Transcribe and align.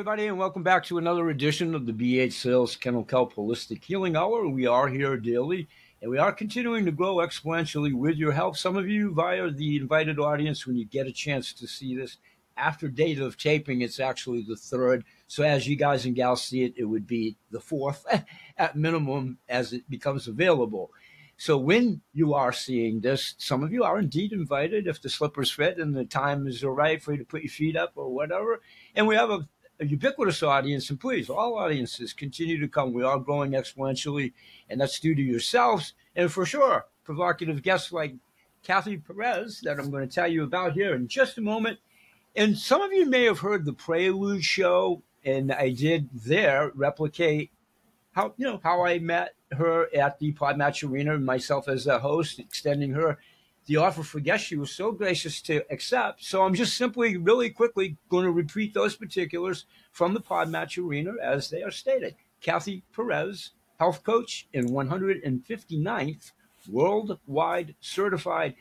everybody, 0.00 0.28
and 0.28 0.38
welcome 0.38 0.62
back 0.62 0.82
to 0.82 0.96
another 0.96 1.28
edition 1.28 1.74
of 1.74 1.84
the 1.84 1.92
BH 1.92 2.32
Sales 2.32 2.74
Kennel 2.74 3.04
Kelp 3.04 3.34
Holistic 3.34 3.84
Healing 3.84 4.16
Hour. 4.16 4.48
We 4.48 4.66
are 4.66 4.88
here 4.88 5.18
daily, 5.18 5.68
and 6.00 6.10
we 6.10 6.16
are 6.16 6.32
continuing 6.32 6.86
to 6.86 6.90
grow 6.90 7.16
exponentially 7.16 7.92
with 7.92 8.16
your 8.16 8.32
help. 8.32 8.56
Some 8.56 8.78
of 8.78 8.88
you 8.88 9.12
via 9.12 9.50
the 9.50 9.76
invited 9.76 10.18
audience, 10.18 10.66
when 10.66 10.78
you 10.78 10.86
get 10.86 11.06
a 11.06 11.12
chance 11.12 11.52
to 11.52 11.66
see 11.66 11.94
this 11.94 12.16
after 12.56 12.88
date 12.88 13.20
of 13.20 13.36
taping, 13.36 13.82
it's 13.82 14.00
actually 14.00 14.42
the 14.48 14.56
third. 14.56 15.04
So 15.26 15.42
as 15.42 15.68
you 15.68 15.76
guys 15.76 16.06
and 16.06 16.16
gals 16.16 16.44
see 16.44 16.62
it, 16.62 16.72
it 16.78 16.86
would 16.86 17.06
be 17.06 17.36
the 17.50 17.60
fourth 17.60 18.06
at 18.56 18.76
minimum 18.76 19.36
as 19.50 19.74
it 19.74 19.90
becomes 19.90 20.28
available. 20.28 20.92
So 21.36 21.58
when 21.58 22.00
you 22.14 22.32
are 22.32 22.54
seeing 22.54 23.02
this, 23.02 23.34
some 23.36 23.62
of 23.62 23.70
you 23.70 23.84
are 23.84 23.98
indeed 23.98 24.32
invited 24.32 24.86
if 24.86 25.02
the 25.02 25.10
slippers 25.10 25.50
fit 25.50 25.76
and 25.76 25.94
the 25.94 26.06
time 26.06 26.46
is 26.46 26.64
all 26.64 26.70
right 26.70 27.02
for 27.02 27.12
you 27.12 27.18
to 27.18 27.24
put 27.24 27.42
your 27.42 27.50
feet 27.50 27.76
up 27.76 27.92
or 27.96 28.08
whatever. 28.08 28.62
And 28.94 29.06
we 29.06 29.14
have 29.14 29.28
a 29.28 29.46
a 29.80 29.86
ubiquitous 29.86 30.42
audience, 30.42 30.90
and 30.90 31.00
please, 31.00 31.30
all 31.30 31.58
audiences 31.58 32.12
continue 32.12 32.60
to 32.60 32.68
come. 32.68 32.92
We 32.92 33.02
are 33.02 33.18
growing 33.18 33.52
exponentially, 33.52 34.32
and 34.68 34.80
that's 34.80 35.00
due 35.00 35.14
to 35.14 35.22
yourselves, 35.22 35.94
and 36.14 36.30
for 36.30 36.44
sure, 36.44 36.86
provocative 37.02 37.62
guests 37.62 37.90
like 37.90 38.14
Cathy 38.62 38.98
Perez 38.98 39.60
that 39.62 39.78
I'm 39.78 39.90
going 39.90 40.06
to 40.06 40.14
tell 40.14 40.28
you 40.28 40.44
about 40.44 40.74
here 40.74 40.94
in 40.94 41.08
just 41.08 41.38
a 41.38 41.40
moment. 41.40 41.78
And 42.36 42.56
some 42.56 42.82
of 42.82 42.92
you 42.92 43.06
may 43.06 43.24
have 43.24 43.40
heard 43.40 43.64
the 43.64 43.72
Prelude 43.72 44.44
show, 44.44 45.02
and 45.24 45.50
I 45.50 45.70
did 45.70 46.10
there 46.12 46.70
replicate 46.74 47.50
how 48.12 48.34
you 48.36 48.46
know 48.46 48.60
how 48.62 48.84
I 48.84 48.98
met 48.98 49.34
her 49.52 49.88
at 49.94 50.18
the 50.18 50.32
Podmatch 50.32 50.88
Arena, 50.88 51.18
myself 51.18 51.68
as 51.68 51.86
a 51.86 52.00
host, 52.00 52.38
extending 52.38 52.92
her 52.92 53.18
the 53.66 53.76
offer 53.76 54.02
for 54.02 54.20
guests 54.20 54.46
she 54.46 54.56
was 54.56 54.70
so 54.70 54.92
gracious 54.92 55.40
to 55.42 55.62
accept. 55.70 56.24
So 56.24 56.42
I'm 56.42 56.54
just 56.54 56.76
simply, 56.76 57.16
really 57.16 57.50
quickly 57.50 57.96
going 58.08 58.24
to 58.24 58.32
repeat 58.32 58.74
those 58.74 58.96
particulars 58.96 59.66
from 59.92 60.14
the 60.14 60.20
Podmatch 60.20 60.82
Arena 60.82 61.12
as 61.22 61.50
they 61.50 61.62
are 61.62 61.70
stated. 61.70 62.14
Cathy 62.40 62.82
Perez, 62.94 63.50
health 63.78 64.02
coach 64.02 64.48
and 64.54 64.70
159th 64.70 66.32
worldwide 66.68 67.74
certified. 67.80 68.54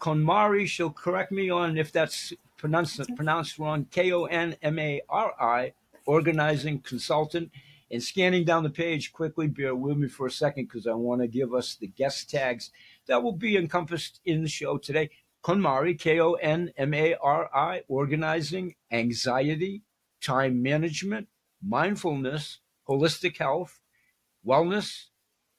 KonMari, 0.00 0.66
she'll 0.66 0.90
correct 0.90 1.32
me 1.32 1.50
on 1.50 1.78
if 1.78 1.92
that's 1.92 2.32
pronounced, 2.56 3.00
pronounced 3.16 3.58
wrong. 3.58 3.86
K 3.90 4.12
O 4.12 4.24
N 4.24 4.56
M 4.62 4.78
A 4.78 5.00
R 5.08 5.32
I, 5.40 5.72
organizing 6.06 6.80
consultant. 6.80 7.50
And 7.88 8.02
scanning 8.02 8.44
down 8.44 8.64
the 8.64 8.70
page 8.70 9.12
quickly, 9.12 9.46
bear 9.46 9.74
with 9.74 9.96
me 9.96 10.08
for 10.08 10.26
a 10.26 10.30
second 10.30 10.64
because 10.64 10.88
I 10.88 10.94
want 10.94 11.20
to 11.20 11.28
give 11.28 11.54
us 11.54 11.76
the 11.76 11.86
guest 11.86 12.28
tags 12.28 12.72
that 13.06 13.22
will 13.22 13.32
be 13.32 13.56
encompassed 13.56 14.20
in 14.24 14.42
the 14.42 14.48
show 14.48 14.78
today. 14.78 15.10
KonMari, 15.44 15.98
K 15.98 16.20
O 16.20 16.32
N 16.34 16.72
M 16.76 16.92
A 16.92 17.14
R 17.14 17.48
I, 17.54 17.82
organizing, 17.88 18.74
anxiety, 18.90 19.82
time 20.20 20.62
management, 20.62 21.28
mindfulness, 21.62 22.58
holistic 22.88 23.38
health, 23.38 23.78
wellness, 24.44 25.06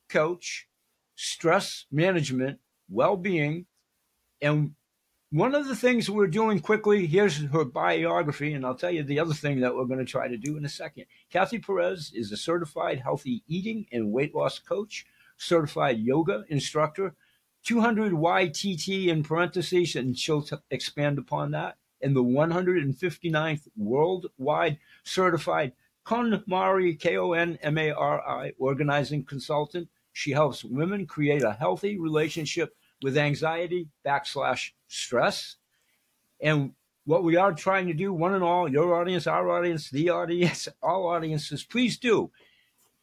coach, 0.09 0.67
stress 1.15 1.85
management, 1.91 2.59
well 2.89 3.17
being. 3.17 3.65
And 4.41 4.75
one 5.29 5.55
of 5.55 5.67
the 5.67 5.75
things 5.75 6.09
we're 6.09 6.27
doing 6.27 6.59
quickly, 6.59 7.05
here's 7.05 7.37
her 7.37 7.65
biography, 7.65 8.53
and 8.53 8.65
I'll 8.65 8.75
tell 8.75 8.91
you 8.91 9.03
the 9.03 9.19
other 9.19 9.33
thing 9.33 9.59
that 9.59 9.75
we're 9.75 9.85
going 9.85 9.99
to 9.99 10.05
try 10.05 10.27
to 10.27 10.37
do 10.37 10.55
in 10.55 10.63
a 10.63 10.69
second. 10.69 11.05
Cathy 11.29 11.59
Perez 11.59 12.11
is 12.13 12.31
a 12.31 12.37
certified 12.37 12.99
healthy 12.99 13.43
eating 13.47 13.87
and 13.91 14.11
weight 14.11 14.33
loss 14.33 14.59
coach, 14.59 15.05
certified 15.37 15.99
yoga 15.99 16.45
instructor, 16.49 17.15
200 17.67 18.13
YTT 18.13 19.07
in 19.07 19.23
parentheses, 19.23 19.97
and 19.97 20.17
she'll 20.17 20.41
t- 20.41 20.55
expand 20.71 21.17
upon 21.17 21.51
that. 21.51 21.75
And 22.01 22.15
the 22.15 22.23
159th 22.23 23.67
worldwide 23.75 24.77
certified 25.03 25.73
KonMari, 26.05 26.97
K 26.97 27.17
O 27.17 27.33
N 27.33 27.59
M 27.61 27.77
A 27.77 27.91
R 27.91 28.25
I, 28.25 28.53
organizing 28.57 29.25
consultant. 29.25 29.89
She 30.13 30.31
helps 30.31 30.63
women 30.63 31.05
create 31.05 31.43
a 31.43 31.51
healthy 31.51 31.99
relationship 31.99 32.73
with 33.01 33.17
anxiety 33.17 33.89
backslash 34.05 34.71
stress. 34.87 35.57
And 36.39 36.71
what 37.03 37.25
we 37.25 37.35
are 37.35 37.51
trying 37.51 37.87
to 37.87 37.93
do, 37.93 38.13
one 38.13 38.33
and 38.33 38.43
all, 38.45 38.71
your 38.71 38.95
audience, 38.95 39.27
our 39.27 39.49
audience, 39.49 39.89
the 39.89 40.09
audience, 40.09 40.69
all 40.81 41.07
audiences, 41.07 41.65
please 41.65 41.97
do 41.97 42.31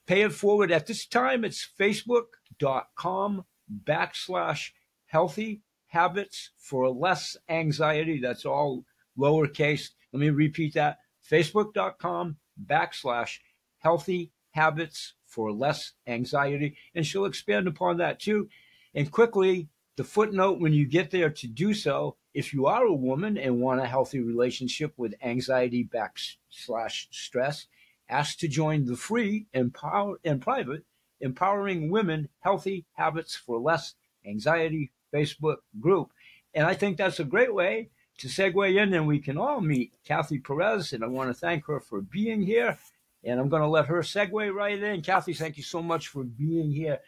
pay 0.06 0.22
it 0.22 0.32
forward. 0.32 0.72
At 0.72 0.86
this 0.86 1.04
time, 1.04 1.44
it's 1.44 1.68
facebook.com 1.78 3.44
backslash 3.84 4.70
healthy 5.06 5.62
habits 5.86 6.50
for 6.56 6.90
less 6.90 7.36
anxiety. 7.48 8.20
That's 8.20 8.44
all 8.44 8.84
lowercase. 9.18 9.90
Let 10.12 10.20
me 10.20 10.30
repeat 10.30 10.74
that 10.74 10.98
facebook.com 11.30 12.36
backslash 12.66 13.38
healthy 13.78 14.32
habits 14.50 15.14
for 15.26 15.52
less 15.52 15.92
anxiety. 16.06 16.76
And 16.94 17.06
she'll 17.06 17.24
expand 17.24 17.66
upon 17.68 17.98
that 17.98 18.20
too. 18.20 18.48
And 18.94 19.10
quickly, 19.10 19.68
the 19.96 20.04
footnote 20.04 20.60
when 20.60 20.72
you 20.72 20.86
get 20.86 21.10
there 21.10 21.30
to 21.30 21.46
do 21.46 21.74
so, 21.74 22.16
if 22.32 22.52
you 22.52 22.66
are 22.66 22.84
a 22.84 22.92
woman 22.92 23.38
and 23.38 23.60
want 23.60 23.80
a 23.80 23.86
healthy 23.86 24.20
relationship 24.20 24.92
with 24.96 25.14
anxiety 25.22 25.88
backslash 25.92 27.06
stress, 27.12 27.66
ask 28.08 28.38
to 28.38 28.48
join 28.48 28.84
the 28.84 28.96
free 28.96 29.46
empower 29.54 30.18
and 30.24 30.42
private 30.42 30.84
Empowering 31.20 31.90
Women 31.90 32.28
Healthy 32.40 32.86
Habits 32.92 33.34
for 33.36 33.58
Less 33.58 33.94
Anxiety 34.26 34.92
Facebook 35.12 35.58
group. 35.80 36.10
And 36.54 36.66
I 36.66 36.74
think 36.74 36.96
that's 36.96 37.20
a 37.20 37.24
great 37.24 37.54
way 37.54 37.90
to 38.18 38.28
segue 38.28 38.80
in, 38.80 38.94
and 38.94 39.06
we 39.06 39.18
can 39.18 39.36
all 39.36 39.60
meet 39.60 39.92
Cathy 40.04 40.38
Perez. 40.38 40.92
And 40.92 41.02
I 41.02 41.08
want 41.08 41.30
to 41.30 41.34
thank 41.34 41.66
her 41.66 41.80
for 41.80 42.00
being 42.00 42.42
here. 42.42 42.78
And 43.24 43.40
I'm 43.40 43.48
going 43.48 43.62
to 43.62 43.68
let 43.68 43.86
her 43.86 44.00
segue 44.00 44.54
right 44.54 44.80
in. 44.80 45.02
Cathy, 45.02 45.34
thank 45.34 45.56
you 45.56 45.62
so 45.62 45.82
much 45.82 46.08
for 46.08 46.24
being 46.24 46.70
here. 46.70 47.00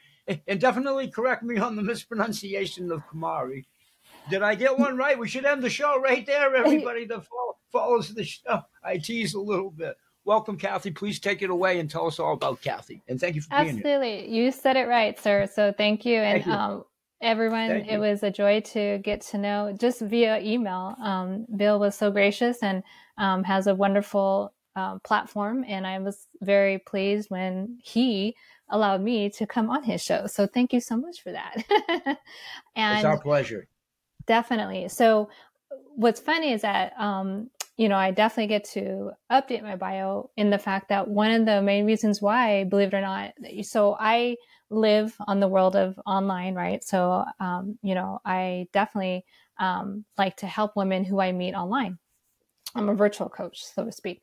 And 0.49 0.61
definitely 0.61 1.09
correct 1.09 1.45
me 1.45 1.59
on 1.59 1.77
the 1.77 1.83
mispronunciation 1.83 2.91
of 2.91 3.07
KonMari. 3.07 3.67
Did 4.29 4.43
I 4.43 4.57
get 4.57 4.79
one 4.79 4.97
right? 4.97 5.19
We 5.19 5.29
should 5.29 5.45
end 5.45 5.63
the 5.63 5.71
show 5.71 6.01
right 6.01 6.27
there, 6.27 6.57
everybody 6.57 7.05
that 7.07 7.27
follows 7.71 8.13
the 8.13 8.25
show. 8.25 8.63
I 8.83 8.99
tease 8.99 9.35
a 9.35 9.41
little 9.41 9.71
bit. 9.71 9.97
Welcome, 10.27 10.59
Cathy. 10.59 10.91
Please 10.91 11.21
take 11.21 11.43
it 11.43 11.51
away 11.51 11.79
and 11.79 11.89
tell 11.89 12.09
us 12.09 12.19
all 12.19 12.33
about 12.33 12.61
Cathy. 12.61 13.01
And 13.07 13.21
thank 13.21 13.37
you 13.37 13.43
for 13.43 13.55
Absolutely. 13.55 13.83
being 13.83 13.95
here. 13.95 13.97
Absolutely. 13.97 14.37
You 14.37 14.51
said 14.51 14.77
it 14.77 14.89
right, 14.89 15.17
sir. 15.21 15.47
So 15.47 15.73
thank 15.73 16.05
you. 16.05 16.17
And 16.17 16.43
thank 16.43 16.47
you. 16.47 16.53
Um, 16.53 16.85
everyone, 17.21 17.69
thank 17.69 17.87
it 17.87 17.93
you. 17.93 18.01
was 18.01 18.25
a 18.25 18.31
joy 18.33 18.61
to 18.73 18.99
get 18.99 19.21
to 19.21 19.39
know 19.39 19.73
just 19.79 20.01
via 20.01 20.41
email. 20.41 20.97
Um, 21.01 21.47
Bill 21.57 21.79
was 21.79 21.95
so 21.95 22.11
gracious 22.11 22.61
and 22.61 22.83
um, 23.19 23.45
has 23.45 23.69
a 23.69 23.75
wonderful 23.77 24.53
um, 24.75 24.99
platform. 25.05 25.65
And 25.67 25.87
I 25.87 26.01
was 26.01 26.27
very 26.41 26.79
pleased 26.79 27.31
when 27.31 27.79
he 27.81 28.35
allowed 28.69 29.03
me 29.03 29.31
to 29.31 29.47
come 29.47 29.71
on 29.71 29.85
his 29.85 30.03
show. 30.03 30.27
So 30.27 30.49
thank 30.49 30.73
you 30.73 30.81
so 30.81 30.97
much 30.97 31.23
for 31.23 31.31
that. 31.31 31.65
and 32.75 32.99
it's 32.99 33.05
our 33.05 33.21
pleasure. 33.21 33.69
Definitely. 34.27 34.89
So 34.89 35.31
what's 35.95 36.19
funny 36.19 36.53
is 36.53 36.63
that 36.63 36.95
um, 36.99 37.49
you 37.77 37.89
know, 37.89 37.97
I 37.97 38.11
definitely 38.11 38.49
get 38.49 38.65
to 38.71 39.13
update 39.31 39.63
my 39.63 39.77
bio 39.77 40.31
in 40.37 40.51
the 40.51 40.59
fact 40.59 40.89
that 40.89 41.09
one 41.09 41.31
of 41.31 41.45
the 41.45 41.61
main 41.61 41.85
reasons 41.85 42.23
why, 42.23 42.65
believe 42.65 42.89
it 42.89 42.97
or 42.97 43.03
not, 43.03 43.35
so 43.63 43.97
I 43.99 44.37
live 44.71 45.15
on 45.27 45.41
the 45.41 45.49
world 45.49 45.77
of 45.77 45.99
online, 46.07 46.55
right? 46.55 46.83
So, 46.83 47.25
um, 47.39 47.79
you 47.83 47.95
know, 47.95 48.21
I 48.25 48.69
definitely 48.73 49.25
um, 49.59 50.05
like 50.17 50.37
to 50.39 50.47
help 50.47 50.75
women 50.75 51.05
who 51.05 51.21
I 51.21 51.33
meet 51.33 51.55
online. 51.55 51.99
I'm 52.75 52.89
a 52.89 52.95
virtual 52.95 53.29
coach, 53.29 53.65
so 53.65 53.85
to 53.85 53.93
speak. 53.93 54.23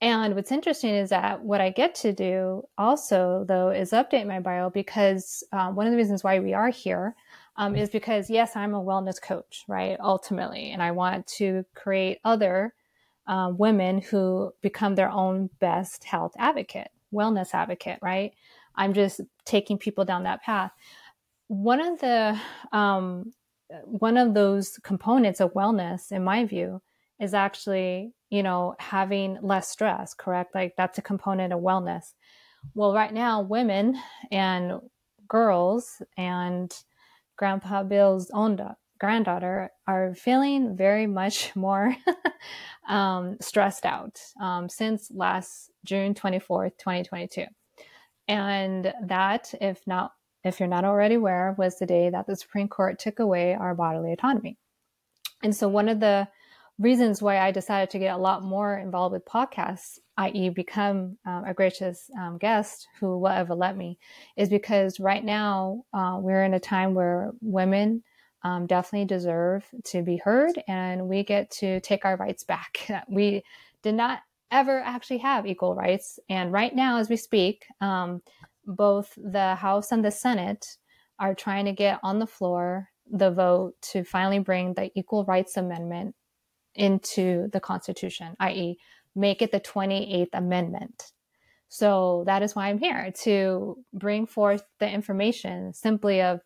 And 0.00 0.34
what's 0.34 0.52
interesting 0.52 0.94
is 0.94 1.10
that 1.10 1.42
what 1.42 1.60
I 1.60 1.70
get 1.70 1.94
to 1.96 2.12
do 2.12 2.62
also, 2.76 3.44
though, 3.48 3.70
is 3.70 3.92
update 3.92 4.26
my 4.26 4.40
bio 4.40 4.68
because 4.68 5.42
um, 5.52 5.74
one 5.74 5.86
of 5.86 5.92
the 5.92 5.96
reasons 5.96 6.22
why 6.22 6.38
we 6.40 6.52
are 6.52 6.68
here 6.68 7.14
um, 7.56 7.74
is 7.76 7.88
because, 7.88 8.28
yes, 8.28 8.56
I'm 8.56 8.74
a 8.74 8.82
wellness 8.82 9.20
coach, 9.20 9.64
right? 9.68 9.96
Ultimately. 10.00 10.72
And 10.72 10.82
I 10.82 10.90
want 10.90 11.26
to 11.38 11.64
create 11.74 12.18
other 12.24 12.74
uh, 13.26 13.52
women 13.56 14.00
who 14.00 14.52
become 14.60 14.94
their 14.94 15.10
own 15.10 15.50
best 15.58 16.04
health 16.04 16.32
advocate, 16.38 16.88
wellness 17.12 17.54
advocate, 17.54 17.98
right? 18.02 18.32
I'm 18.76 18.92
just 18.92 19.20
taking 19.44 19.78
people 19.78 20.04
down 20.04 20.24
that 20.24 20.42
path. 20.42 20.72
One 21.48 21.80
of 21.80 22.00
the 22.00 22.38
um, 22.72 23.32
one 23.84 24.16
of 24.16 24.34
those 24.34 24.78
components 24.82 25.40
of 25.40 25.54
wellness, 25.54 26.12
in 26.12 26.22
my 26.22 26.44
view, 26.44 26.82
is 27.20 27.34
actually 27.34 28.12
you 28.30 28.42
know 28.42 28.74
having 28.78 29.38
less 29.42 29.68
stress. 29.68 30.14
Correct? 30.14 30.54
Like 30.54 30.74
that's 30.76 30.98
a 30.98 31.02
component 31.02 31.52
of 31.52 31.60
wellness. 31.60 32.14
Well, 32.74 32.92
right 32.92 33.12
now, 33.12 33.42
women 33.42 33.96
and 34.30 34.80
girls 35.28 36.02
and 36.16 36.72
Grandpa 37.36 37.82
Bill's 37.82 38.30
own 38.30 38.56
granddaughter 38.98 39.70
are 39.86 40.14
feeling 40.14 40.76
very 40.76 41.06
much 41.06 41.54
more 41.56 41.96
um, 42.88 43.36
stressed 43.40 43.84
out 43.84 44.20
um, 44.40 44.68
since 44.68 45.10
last 45.10 45.70
June 45.84 46.14
24th, 46.14 46.78
2022. 46.78 47.44
And 48.28 48.92
that, 49.04 49.54
if 49.60 49.80
not, 49.86 50.12
if 50.44 50.60
you're 50.60 50.68
not 50.68 50.84
already 50.84 51.16
aware, 51.16 51.54
was 51.58 51.78
the 51.78 51.86
day 51.86 52.10
that 52.10 52.26
the 52.26 52.36
Supreme 52.36 52.68
Court 52.68 52.98
took 52.98 53.18
away 53.18 53.54
our 53.54 53.74
bodily 53.74 54.12
autonomy. 54.12 54.56
And 55.42 55.54
so 55.54 55.68
one 55.68 55.88
of 55.88 56.00
the 56.00 56.28
reasons 56.78 57.22
why 57.22 57.38
I 57.38 57.50
decided 57.50 57.90
to 57.90 57.98
get 57.98 58.14
a 58.14 58.18
lot 58.18 58.42
more 58.42 58.76
involved 58.76 59.12
with 59.12 59.24
podcasts, 59.24 59.98
i.e., 60.18 60.50
become 60.50 61.16
um, 61.26 61.44
a 61.44 61.54
gracious 61.54 62.10
um, 62.20 62.38
guest 62.38 62.86
who 63.00 63.18
will 63.18 63.28
ever 63.28 63.54
let 63.54 63.76
me, 63.76 63.98
is 64.36 64.48
because 64.48 65.00
right 65.00 65.24
now 65.24 65.84
uh, 65.94 66.18
we're 66.20 66.44
in 66.44 66.54
a 66.54 66.60
time 66.60 66.94
where 66.94 67.32
women 67.40 68.02
um, 68.42 68.66
definitely 68.66 69.06
deserve 69.06 69.64
to 69.84 70.02
be 70.02 70.16
heard 70.16 70.62
and 70.68 71.08
we 71.08 71.24
get 71.24 71.50
to 71.50 71.80
take 71.80 72.04
our 72.04 72.16
rights 72.16 72.44
back. 72.44 72.88
we 73.08 73.42
did 73.82 73.94
not 73.94 74.20
ever 74.50 74.80
actually 74.80 75.18
have 75.18 75.46
equal 75.46 75.74
rights. 75.74 76.18
And 76.28 76.52
right 76.52 76.74
now, 76.74 76.98
as 76.98 77.08
we 77.08 77.16
speak, 77.16 77.64
um, 77.80 78.22
both 78.64 79.12
the 79.16 79.54
House 79.56 79.92
and 79.92 80.04
the 80.04 80.10
Senate 80.10 80.76
are 81.18 81.34
trying 81.34 81.64
to 81.64 81.72
get 81.72 81.98
on 82.02 82.18
the 82.18 82.26
floor 82.26 82.88
the 83.10 83.30
vote 83.30 83.74
to 83.80 84.04
finally 84.04 84.40
bring 84.40 84.74
the 84.74 84.90
Equal 84.98 85.24
Rights 85.24 85.56
Amendment 85.56 86.14
into 86.74 87.48
the 87.52 87.60
Constitution, 87.60 88.36
i.e., 88.40 88.78
make 89.14 89.40
it 89.42 89.52
the 89.52 89.60
28th 89.60 90.28
Amendment. 90.34 91.12
So 91.68 92.24
that 92.26 92.42
is 92.42 92.54
why 92.54 92.68
I'm 92.68 92.78
here 92.78 93.12
to 93.22 93.78
bring 93.92 94.26
forth 94.26 94.64
the 94.78 94.90
information 94.90 95.72
simply 95.72 96.20
of, 96.22 96.40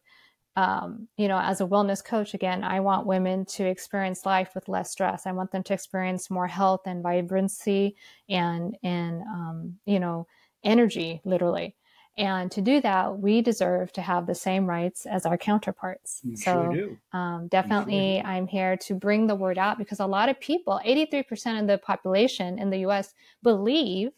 um, 0.61 1.09
you 1.17 1.27
know, 1.27 1.39
as 1.39 1.63
a 1.63 1.67
wellness 1.67 2.05
coach, 2.05 2.35
again, 2.35 2.63
I 2.63 2.81
want 2.81 3.07
women 3.07 3.47
to 3.47 3.65
experience 3.65 4.27
life 4.27 4.51
with 4.55 4.69
less 4.69 4.91
stress. 4.91 5.27
I 5.27 5.33
want 5.33 5.53
them 5.53 5.63
to 5.63 5.73
experience 5.73 6.29
more 6.29 6.47
health 6.47 6.83
and 6.85 7.03
vibrancy 7.03 7.97
and, 8.29 8.77
and 8.83 9.23
um, 9.23 9.79
you 9.87 9.99
know, 9.99 10.27
energy, 10.63 11.23
literally. 11.25 11.77
And 12.19 12.51
to 12.51 12.61
do 12.61 12.83
that, 12.83 13.19
we 13.19 13.41
deserve 13.41 13.91
to 13.95 14.03
have 14.03 14.27
the 14.27 14.35
same 14.35 14.67
rights 14.67 15.07
as 15.07 15.25
our 15.25 15.39
counterparts. 15.39 16.21
You 16.23 16.37
so, 16.37 16.75
sure 16.75 17.19
um, 17.19 17.49
definitely, 17.49 18.21
sure 18.21 18.31
I'm 18.31 18.47
here 18.47 18.77
to 18.77 18.95
bring 18.95 19.29
the 19.29 19.37
word 19.37 19.57
out 19.57 19.79
because 19.79 20.01
a 20.01 20.07
lot 20.07 20.29
of 20.29 20.39
people, 20.41 20.79
83% 20.85 21.59
of 21.59 21.69
the 21.69 21.79
population 21.79 22.59
in 22.59 22.69
the 22.69 22.81
US, 22.89 23.15
believe 23.43 24.11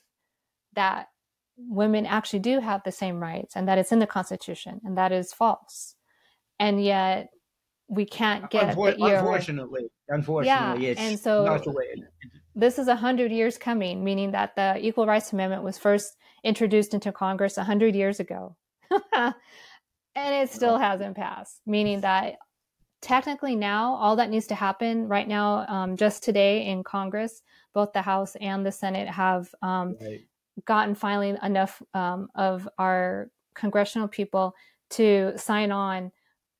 that 0.72 1.10
women 1.56 2.04
actually 2.04 2.40
do 2.40 2.58
have 2.58 2.82
the 2.82 2.90
same 2.90 3.20
rights 3.20 3.54
and 3.54 3.68
that 3.68 3.78
it's 3.78 3.92
in 3.92 4.00
the 4.00 4.08
Constitution, 4.08 4.80
and 4.84 4.98
that 4.98 5.12
is 5.12 5.32
false. 5.32 5.94
And 6.62 6.82
yet, 6.82 7.30
we 7.88 8.04
can't 8.04 8.48
get 8.48 8.76
Unfor- 8.76 8.96
the 8.96 9.04
unfortunately, 9.04 9.90
unfortunately, 10.08 10.86
it's 10.86 11.00
and 11.00 11.18
so- 11.18 11.44
not 11.44 11.64
the 11.64 11.72
way. 11.72 11.86
This 12.54 12.78
is 12.78 12.86
100 12.86 13.32
years 13.32 13.58
coming, 13.58 14.04
meaning 14.04 14.30
that 14.30 14.54
the 14.54 14.78
Equal 14.78 15.06
Rights 15.06 15.32
Amendment 15.32 15.64
was 15.64 15.76
first 15.76 16.16
introduced 16.44 16.94
into 16.94 17.10
Congress 17.10 17.56
100 17.56 17.96
years 17.96 18.20
ago. 18.20 18.56
and 19.12 19.34
it 20.14 20.50
still 20.50 20.78
hasn't 20.78 21.16
passed, 21.16 21.62
meaning 21.66 22.02
that 22.02 22.36
technically 23.00 23.56
now 23.56 23.94
all 23.94 24.14
that 24.16 24.30
needs 24.30 24.46
to 24.48 24.54
happen 24.54 25.08
right 25.08 25.26
now, 25.26 25.66
um, 25.66 25.96
just 25.96 26.22
today 26.22 26.66
in 26.66 26.84
Congress, 26.84 27.42
both 27.74 27.92
the 27.92 28.02
House 28.02 28.36
and 28.40 28.64
the 28.64 28.70
Senate 28.70 29.08
have 29.08 29.52
um, 29.62 29.96
right. 30.00 30.20
gotten 30.64 30.94
finally 30.94 31.36
enough 31.42 31.82
um, 31.94 32.28
of 32.36 32.68
our 32.78 33.30
congressional 33.54 34.06
people 34.06 34.54
to 34.90 35.32
sign 35.36 35.72
on. 35.72 36.12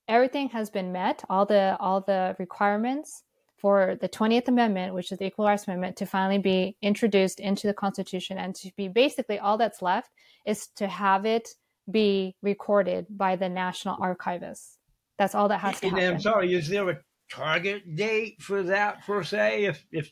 Everything 0.08 0.48
has 0.50 0.70
been 0.70 0.92
met, 0.92 1.22
all 1.30 1.46
the 1.46 1.76
all 1.80 2.00
the 2.00 2.36
requirements 2.38 3.22
for 3.56 3.96
the 4.00 4.08
20th 4.08 4.48
Amendment, 4.48 4.92
which 4.92 5.12
is 5.12 5.18
the 5.18 5.26
Equal 5.26 5.46
Rights 5.46 5.68
Amendment, 5.68 5.96
to 5.98 6.06
finally 6.06 6.38
be 6.38 6.76
introduced 6.82 7.38
into 7.38 7.68
the 7.68 7.74
Constitution 7.74 8.36
and 8.36 8.54
to 8.56 8.72
be 8.76 8.88
basically 8.88 9.38
all 9.38 9.56
that's 9.56 9.80
left 9.80 10.10
is 10.44 10.66
to 10.76 10.88
have 10.88 11.24
it 11.24 11.48
be 11.90 12.34
recorded 12.42 13.06
by 13.10 13.36
the 13.36 13.48
National 13.48 13.96
Archivist. 14.00 14.78
That's 15.16 15.34
all 15.34 15.48
that 15.48 15.58
has 15.58 15.76
to 15.80 15.82
be 15.82 15.88
And 15.90 16.14
I'm 16.14 16.20
sorry, 16.20 16.52
is 16.54 16.68
there 16.68 16.88
a 16.90 16.98
target 17.30 17.94
date 17.94 18.42
for 18.42 18.64
that 18.64 19.06
per 19.06 19.22
se? 19.22 19.64
If 19.64 19.84
if 19.92 20.10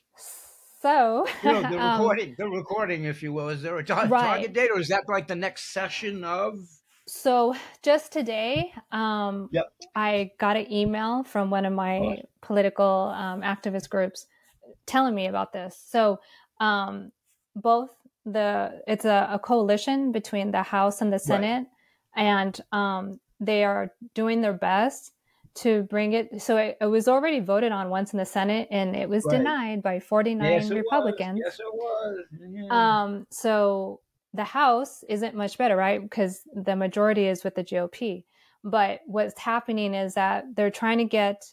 So, 0.80 1.26
you 1.42 1.52
know, 1.52 1.62
the 1.62 1.78
um, 1.82 2.00
recording, 2.00 2.34
the 2.38 2.48
recording, 2.48 3.04
if 3.04 3.22
you 3.22 3.32
will, 3.32 3.48
is 3.48 3.62
there 3.62 3.76
a 3.78 3.84
tar- 3.84 4.06
Right. 4.06 4.26
target 4.26 4.52
date, 4.52 4.70
or 4.72 4.78
is 4.80 4.88
that 4.88 5.04
like 5.08 5.26
the 5.26 5.34
next 5.36 5.72
session 5.72 6.22
of? 6.24 6.54
So 7.06 7.54
just 7.82 8.12
today, 8.12 8.72
um, 8.92 9.48
Yep. 9.52 9.72
I 9.94 10.32
got 10.38 10.56
an 10.56 10.70
email 10.72 11.24
from 11.24 11.50
one 11.50 11.64
of 11.64 11.72
my 11.72 11.98
Right. 11.98 12.28
political 12.42 13.12
um, 13.14 13.42
activist 13.42 13.88
groups 13.90 14.26
telling 14.86 15.14
me 15.14 15.26
about 15.26 15.52
this. 15.52 15.76
So 15.88 16.20
um, 16.60 17.12
both 17.56 17.90
the 18.24 18.82
it's 18.86 19.04
a, 19.04 19.28
a 19.32 19.38
coalition 19.38 20.12
between 20.12 20.50
the 20.52 20.62
House 20.62 21.00
and 21.00 21.12
the 21.12 21.18
Senate, 21.18 21.66
and 22.14 22.60
um, 22.70 23.18
they 23.40 23.64
are 23.64 23.92
doing 24.14 24.40
their 24.42 24.52
best 24.52 25.12
to 25.56 25.82
bring 25.84 26.12
it. 26.12 26.40
So 26.42 26.56
it, 26.58 26.76
it 26.80 26.86
was 26.86 27.08
already 27.08 27.40
voted 27.40 27.72
on 27.72 27.90
once 27.90 28.12
in 28.12 28.18
the 28.18 28.26
Senate, 28.26 28.68
and 28.70 28.94
it 28.94 29.08
was 29.08 29.24
Right. 29.24 29.38
denied 29.38 29.82
by 29.82 30.00
49 30.00 30.52
Yes, 30.52 30.70
it 30.70 30.74
Republicans. 30.74 31.40
Was. 31.40 31.58
Yes, 31.58 31.60
it 31.60 31.74
was. 31.74 32.24
Yeah. 32.52 33.00
Um, 33.02 33.26
so 33.30 34.00
the 34.34 34.44
House 34.44 35.02
isn't 35.08 35.34
much 35.34 35.58
better, 35.58 35.76
right? 35.76 36.00
Because 36.00 36.42
the 36.54 36.76
majority 36.76 37.26
is 37.26 37.42
with 37.44 37.54
the 37.54 37.64
GOP. 37.64 38.24
But 38.62 39.00
what's 39.06 39.40
happening 39.40 39.94
is 39.94 40.14
that 40.14 40.44
they're 40.54 40.70
trying 40.70 40.98
to 40.98 41.04
get 41.04 41.44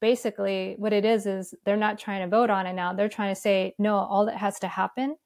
basically 0.00 0.74
what 0.78 0.92
it 0.92 1.04
is 1.04 1.26
is 1.26 1.54
they're 1.64 1.76
not 1.76 1.98
trying 1.98 2.22
to 2.22 2.28
vote 2.28 2.50
on 2.50 2.66
it 2.66 2.74
now. 2.74 2.92
They're 2.92 3.08
trying 3.08 3.34
to 3.34 3.40
say, 3.40 3.74
no, 3.78 3.96
all 3.96 4.26
that 4.26 4.36
has 4.36 4.58
to 4.60 4.68
happen 4.68 5.16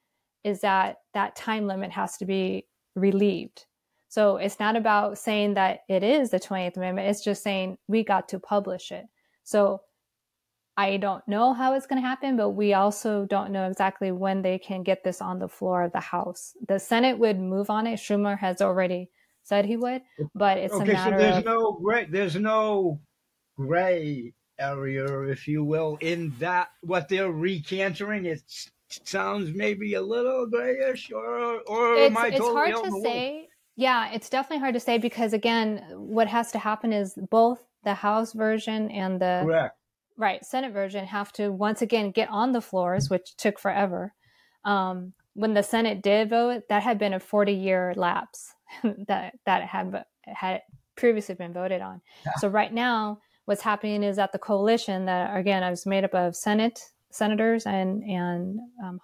is 0.44 0.60
that 0.60 0.96
that 1.14 1.36
time 1.36 1.66
limit 1.66 1.90
has 1.90 2.16
to 2.18 2.24
be 2.24 2.66
relieved. 2.94 3.66
So 4.08 4.36
it's 4.36 4.58
not 4.58 4.76
about 4.76 5.18
saying 5.18 5.54
that 5.54 5.80
it 5.88 6.02
is 6.02 6.30
the 6.30 6.40
20th 6.40 6.76
Amendment. 6.76 7.08
It's 7.08 7.22
just 7.22 7.42
saying 7.42 7.76
we 7.88 8.04
got 8.04 8.28
to 8.30 8.38
publish 8.38 8.90
it. 8.90 9.04
So 9.44 9.82
I 10.78 10.96
don't 10.96 11.26
know 11.26 11.54
how 11.54 11.74
it's 11.74 11.86
going 11.86 12.00
to 12.00 12.06
happen, 12.06 12.36
but 12.36 12.50
we 12.50 12.72
also 12.72 13.24
don't 13.24 13.50
know 13.50 13.68
exactly 13.68 14.12
when 14.12 14.42
they 14.42 14.60
can 14.60 14.84
get 14.84 15.02
this 15.02 15.20
on 15.20 15.40
the 15.40 15.48
floor 15.48 15.82
of 15.82 15.90
the 15.90 15.98
House. 15.98 16.54
The 16.68 16.78
Senate 16.78 17.18
would 17.18 17.40
move 17.40 17.68
on 17.68 17.88
it. 17.88 17.98
Schumer 17.98 18.38
has 18.38 18.62
already 18.62 19.10
said 19.42 19.64
he 19.64 19.76
would, 19.76 20.02
but 20.36 20.56
it's 20.56 20.72
okay, 20.72 20.92
a 20.92 21.04
so 21.04 21.10
there's 21.10 21.38
of 21.38 21.44
no 21.44 21.72
gray, 21.82 22.06
there's 22.08 22.36
no 22.36 23.00
gray 23.56 24.32
area, 24.60 25.22
if 25.22 25.48
you 25.48 25.64
will, 25.64 25.98
in 26.00 26.32
that 26.38 26.68
what 26.82 27.08
they're 27.08 27.32
recantering. 27.32 28.26
It 28.26 28.42
sounds 28.88 29.50
maybe 29.52 29.94
a 29.94 30.02
little 30.02 30.46
grayish, 30.46 31.10
or 31.10 31.60
or 31.62 31.96
it's, 31.96 32.10
am 32.10 32.16
I 32.18 32.28
it's 32.28 32.38
totally 32.38 32.70
hard 32.70 32.84
to 32.84 33.00
say. 33.02 33.48
Yeah, 33.74 34.12
it's 34.12 34.30
definitely 34.30 34.60
hard 34.60 34.74
to 34.74 34.80
say 34.80 34.98
because 34.98 35.32
again, 35.32 35.84
what 35.96 36.28
has 36.28 36.52
to 36.52 36.58
happen 36.60 36.92
is 36.92 37.18
both 37.30 37.64
the 37.82 37.94
House 37.94 38.32
version 38.32 38.92
and 38.92 39.20
the 39.20 39.42
Correct. 39.44 39.77
Right 40.18 40.44
Senate 40.44 40.72
version 40.72 41.06
have 41.06 41.32
to 41.34 41.50
once 41.50 41.80
again 41.80 42.10
get 42.10 42.28
on 42.28 42.52
the 42.52 42.60
floors, 42.60 43.08
which 43.08 43.36
took 43.36 43.58
forever. 43.58 44.12
Um, 44.64 45.14
when 45.34 45.54
the 45.54 45.62
Senate 45.62 46.02
did 46.02 46.30
vote, 46.30 46.64
that 46.68 46.82
had 46.82 46.98
been 46.98 47.14
a 47.14 47.20
40 47.20 47.52
year 47.52 47.94
lapse 47.96 48.52
that 49.06 49.34
that 49.46 49.62
had 49.62 50.04
had 50.26 50.62
previously 50.96 51.36
been 51.36 51.52
voted 51.52 51.80
on. 51.80 52.02
So 52.38 52.48
right 52.48 52.72
now, 52.72 53.20
what's 53.44 53.62
happening 53.62 54.02
is 54.02 54.16
that 54.16 54.32
the 54.32 54.38
coalition 54.38 55.06
that 55.06 55.34
again 55.34 55.62
is 55.62 55.86
made 55.86 56.04
up 56.04 56.14
of 56.14 56.36
Senate 56.36 56.90
senators 57.10 57.66
and 57.66 58.02
and 58.04 58.58
um, 58.84 59.00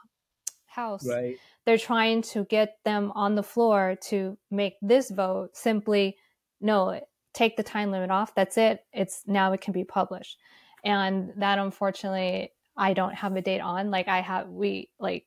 House 0.66 1.06
Right. 1.06 1.38
they're 1.64 1.78
trying 1.78 2.22
to 2.22 2.44
get 2.46 2.78
them 2.84 3.12
on 3.14 3.36
the 3.36 3.42
floor 3.42 3.96
to 4.08 4.36
make 4.50 4.74
this 4.82 5.10
vote 5.10 5.56
simply 5.56 6.16
no 6.60 7.00
take 7.32 7.56
the 7.56 7.62
time 7.62 7.90
limit 7.90 8.10
off 8.10 8.34
that's 8.34 8.58
it 8.58 8.84
it's 8.92 9.22
now 9.26 9.52
it 9.52 9.60
can 9.60 9.72
be 9.72 9.84
published 9.84 10.38
and 10.84 11.32
that 11.36 11.58
unfortunately 11.58 12.50
i 12.76 12.92
don't 12.92 13.14
have 13.14 13.34
a 13.36 13.42
date 13.42 13.60
on 13.60 13.90
like 13.90 14.08
i 14.08 14.20
have 14.20 14.48
we 14.48 14.90
like 14.98 15.26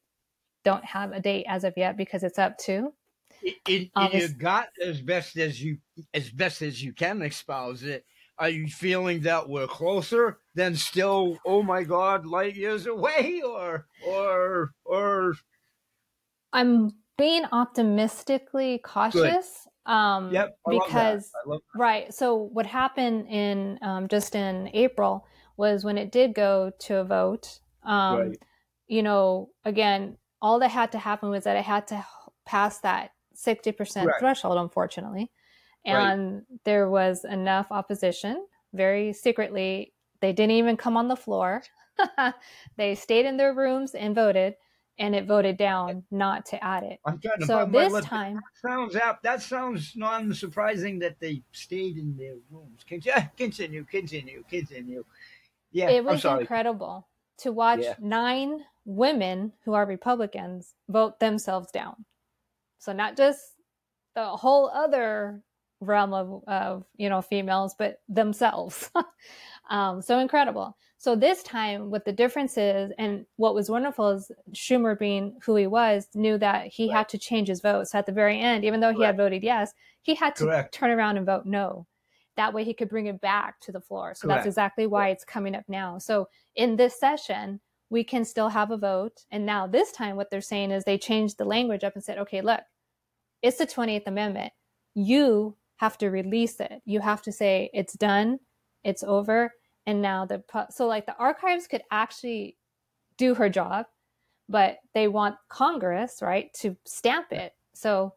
don't 0.64 0.84
have 0.86 1.12
a 1.12 1.20
date 1.20 1.46
as 1.48 1.64
of 1.64 1.74
yet 1.78 1.98
because 1.98 2.24
it's 2.24 2.40
up 2.40 2.58
to 2.58 2.94
your 3.42 3.88
Obvious- 3.96 4.34
gut, 4.34 4.70
as 4.84 5.02
best 5.02 5.38
as 5.38 5.62
you 5.62 5.78
as 6.14 6.30
best 6.30 6.62
as 6.62 6.84
you 6.84 6.94
can 6.94 7.22
espouse 7.22 7.84
it, 7.84 8.06
are 8.40 8.50
you 8.50 8.68
feeling 8.68 9.22
that 9.22 9.48
we're 9.48 9.68
closer 9.68 10.40
than 10.56 10.76
still? 10.76 11.38
Oh 11.46 11.62
my 11.64 11.84
God, 11.84 12.26
light 12.26 12.56
years 12.56 12.88
away, 12.88 13.42
or 13.46 13.88
or 14.06 14.72
or 14.86 15.36
i'm 16.54 16.92
being 17.18 17.44
optimistically 17.52 18.80
cautious 18.80 19.68
um 19.86 20.32
yep, 20.32 20.58
I 20.66 20.72
love 20.72 20.82
that. 20.82 20.88
because 20.88 21.32
I 21.36 21.50
love 21.50 21.62
Right. 21.76 22.12
So 22.12 22.36
what 22.36 22.66
happened 22.66 23.28
in 23.30 23.78
um, 23.84 24.08
just 24.08 24.34
in 24.34 24.70
April 24.74 25.28
was 25.58 25.84
when 25.84 25.98
it 25.98 26.12
did 26.12 26.34
go 26.34 26.72
to 26.80 26.98
a 26.98 27.04
vote. 27.04 27.60
Um, 27.84 28.20
Right. 28.20 28.38
You 28.88 29.04
know, 29.04 29.50
again, 29.66 30.18
all 30.42 30.60
that 30.60 30.70
had 30.72 30.94
to 30.94 30.98
happen 31.00 31.30
was 31.30 31.44
that 31.44 31.58
it 31.58 31.66
had 31.66 31.88
to 31.88 32.06
pass 32.46 32.80
that 32.80 33.12
sixty 33.34 33.72
percent 33.74 34.06
Correct. 34.06 34.20
threshold, 34.22 34.58
unfortunately, 34.58 35.30
Right. 35.86 36.14
and 36.14 36.46
there 36.64 36.90
was 36.90 37.26
enough 37.26 37.68
opposition. 37.72 38.48
Very 38.74 39.12
secretly, 39.14 39.94
they 40.22 40.32
didn't 40.34 40.52
even 40.52 40.78
come 40.78 40.96
on 40.98 41.08
the 41.10 41.16
floor. 41.18 41.64
they 42.78 42.96
stayed 42.96 43.26
in 43.26 43.38
their 43.38 43.54
rooms 43.54 43.94
and 43.96 44.16
voted, 44.16 44.56
and 45.00 45.16
it 45.16 45.26
voted 45.26 45.58
down 45.58 46.04
not 46.12 46.46
to 46.48 46.64
add 46.64 46.84
it. 46.84 47.00
I'm 47.06 47.20
trying 47.20 47.40
to 47.40 47.46
So 47.46 47.66
this 47.66 48.04
time, 48.06 48.40
sounds 48.62 48.96
apt. 48.96 49.24
That 49.24 49.42
sounds 49.42 49.96
non-surprising 49.96 51.00
that 51.00 51.20
they 51.20 51.44
stayed 51.52 51.98
in 51.98 52.16
their 52.18 52.36
rooms. 52.50 52.84
Continue, 52.88 53.28
continue, 53.38 53.84
continue, 53.86 54.44
continue. 54.50 55.04
Yeah, 55.78 55.90
it 55.90 56.04
was 56.04 56.26
incredible. 56.26 57.08
to 57.40 57.52
watch 57.52 57.82
yeah. 57.82 57.96
nine 58.00 58.64
women 58.86 59.54
who 59.64 59.74
are 59.74 59.86
Republicans 59.86 60.74
vote 60.90 61.20
themselves 61.20 61.72
down. 61.72 62.06
So 62.80 62.94
not 62.94 63.18
just 63.18 63.40
the 64.16 64.26
whole 64.26 64.70
other 64.74 65.44
realm 65.80 66.14
of, 66.14 66.44
of 66.48 66.86
you 66.96 67.10
know 67.10 67.22
females, 67.22 67.76
but 67.78 68.00
themselves. 68.10 68.90
um, 69.70 70.02
so 70.02 70.20
incredible. 70.20 70.76
So 70.98 71.16
this 71.16 71.44
time, 71.44 71.92
what 71.92 72.06
the 72.06 72.12
difference 72.12 72.58
is, 72.58 72.92
and 72.98 73.26
what 73.36 73.54
was 73.54 73.70
wonderful 73.70 74.10
is 74.10 74.32
Schumer, 74.54 74.98
being 74.98 75.38
who 75.44 75.56
he 75.56 75.68
was, 75.68 76.08
knew 76.16 76.38
that 76.40 76.68
he 76.68 76.88
right. 76.88 76.98
had 76.98 77.10
to 77.10 77.20
change 77.20 77.50
his 77.50 77.62
vote. 77.62 77.88
So 77.88 78.00
at 78.00 78.08
the 78.08 78.12
very 78.12 78.40
end, 78.40 78.66
even 78.66 78.80
though 78.80 78.90
he 78.90 78.98
Correct. 78.98 79.08
had 79.08 79.18
voted 79.18 79.44
yes, 79.44 79.74
he 80.02 80.16
had 80.16 80.36
to 80.38 80.46
Correct. 80.46 80.74
turn 80.74 80.90
around 80.90 81.18
and 81.18 81.26
vote 81.26 81.46
no. 81.46 81.86
That 82.38 82.54
way, 82.54 82.64
he 82.64 82.74
could 82.74 82.90
bring 82.90 83.08
it 83.08 83.20
back 83.20 83.60
to 83.62 83.72
the 83.72 83.82
floor. 83.82 84.14
So 84.16 84.28
Correct. 84.28 84.40
that's 84.40 84.48
exactly 84.48 84.88
why 84.88 85.10
it's 85.10 85.26
coming 85.26 85.56
up 85.56 85.66
now. 85.68 85.98
So 85.98 86.30
in 86.56 86.76
this 86.76 87.00
session, 87.00 87.60
we 87.90 88.04
can 88.04 88.24
still 88.26 88.50
have 88.50 88.72
a 88.72 88.78
vote. 88.78 89.26
And 89.32 89.46
now 89.46 89.68
this 89.68 89.92
time, 89.92 90.16
what 90.16 90.30
they're 90.30 90.42
saying 90.42 90.72
is 90.72 90.84
they 90.84 90.98
changed 90.98 91.38
the 91.38 91.46
language 91.46 91.84
up 91.84 91.96
and 91.96 92.04
said, 92.04 92.18
okay, 92.20 92.42
look, 92.42 92.62
it's 93.42 93.58
the 93.58 93.68
28th 93.68 94.08
Amendment. 94.08 94.54
You 94.94 95.56
have 95.78 95.98
to 96.00 96.10
release 96.10 96.60
it. 96.60 96.82
You 96.86 97.00
have 97.00 97.22
to 97.24 97.32
say 97.32 97.70
it's 97.74 97.94
done, 97.94 98.40
it's 98.84 99.04
over, 99.04 99.52
and 99.86 100.02
now 100.02 100.26
the 100.26 100.44
so 100.70 100.88
like 100.88 101.06
the 101.06 101.16
archives 101.18 101.68
could 101.68 101.84
actually 101.92 102.58
do 103.18 103.34
her 103.36 103.50
job, 103.50 103.86
but 104.50 104.78
they 104.94 105.08
want 105.08 105.36
Congress, 105.50 106.20
right, 106.22 106.54
to 106.56 106.76
stamp 106.86 107.32
it. 107.32 107.54
So 107.74 108.14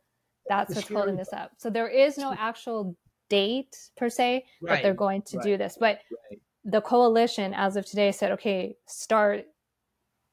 that's 0.49 0.75
what's 0.75 0.89
holding 0.89 1.17
this 1.17 1.33
up. 1.33 1.53
So 1.59 1.71
there 1.71 1.89
is 1.89 2.19
no 2.19 2.35
actual 2.37 2.97
date 3.31 3.91
per 3.97 4.11
se 4.11 4.45
right. 4.61 4.75
that 4.75 4.83
they're 4.83 4.93
going 4.93 5.23
to 5.23 5.39
right. 5.39 5.45
do 5.45 5.57
this, 5.57 5.79
but 5.81 6.01
right. 6.31 6.41
the 6.65 6.83
coalition, 6.83 7.55
as 7.55 7.77
of 7.77 7.87
today, 7.87 8.13
said, 8.13 8.33
okay, 8.33 8.77
start 8.87 9.47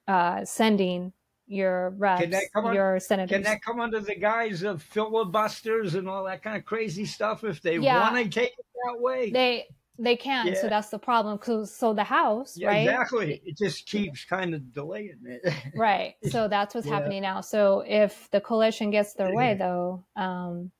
uh, 0.10 0.44
sending 0.44 1.14
your 1.48 1.92
reps, 1.92 2.36
your 2.56 3.00
senators. 3.00 3.34
Can 3.34 3.44
that 3.44 3.62
come 3.62 3.80
under 3.80 4.02
the 4.02 4.16
guise 4.16 4.64
of 4.64 4.82
filibusters 4.82 5.96
and 5.96 6.10
all 6.10 6.26
that 6.26 6.44
kind 6.44 6.58
of 6.58 6.66
crazy 6.66 7.06
stuff 7.06 7.46
if 7.46 7.62
they 7.62 7.78
yeah, 7.78 8.12
want 8.12 8.18
to 8.18 8.30
take 8.30 8.52
it 8.52 8.66
that 8.86 9.00
way? 9.00 9.32
They 9.32 9.68
they 10.00 10.16
can. 10.16 10.48
Yeah. 10.48 10.62
So 10.62 10.70
that's 10.70 10.90
the 10.90 11.00
problem. 11.00 11.38
Cause, 11.38 11.74
so 11.74 11.94
the 11.94 12.04
House, 12.04 12.58
yeah, 12.58 12.68
right? 12.68 12.88
Exactly. 12.88 13.42
It 13.46 13.58
just 13.58 13.88
keeps 13.88 14.26
kind 14.26 14.54
of 14.54 14.74
delaying 14.74 15.20
it. 15.26 15.54
right. 15.76 16.16
So 16.30 16.48
that's 16.50 16.76
what's 16.76 16.88
happening 16.88 17.24
now. 17.24 17.42
So 17.42 17.84
if 17.88 18.30
the 18.32 18.42
coalition 18.42 18.92
gets 18.92 19.14
their 19.14 19.34
way, 19.34 19.56
though, 19.60 20.04
um, 20.16 20.72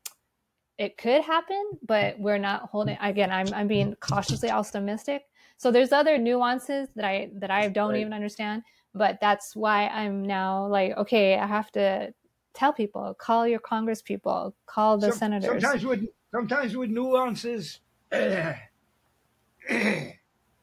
it 0.78 0.98
could 0.98 1.24
happen, 1.24 1.72
but 1.86 2.20
we're 2.20 2.38
not 2.38 2.70
holding. 2.70 2.98
Again, 3.02 3.32
I'm 3.32 3.54
I'm 3.54 3.68
being 3.68 3.96
cautiously 4.00 4.52
optimistic. 4.52 5.24
So 5.58 5.72
there's 5.72 5.92
other 5.92 6.18
nuances 6.18 6.90
that 6.96 7.06
I 7.06 7.32
that 7.36 7.52
I 7.52 7.70
don't 7.70 7.92
right. 7.92 8.02
even 8.02 8.14
understand 8.14 8.64
but 8.98 9.20
that's 9.22 9.56
why 9.56 9.88
i'm 9.88 10.26
now 10.26 10.68
like 10.68 10.98
okay 10.98 11.38
i 11.38 11.46
have 11.46 11.72
to 11.72 12.14
tell 12.54 12.74
people 12.74 13.16
call 13.20 13.48
your 13.48 13.60
congress 13.60 14.02
people 14.02 14.56
call 14.66 14.98
the 14.98 15.12
Some, 15.12 15.20
senators 15.20 15.62
sometimes 15.62 15.86
with 15.86 16.06
sometimes 16.32 16.76
with 16.76 16.90
nuances 16.90 17.80
they 18.10 18.60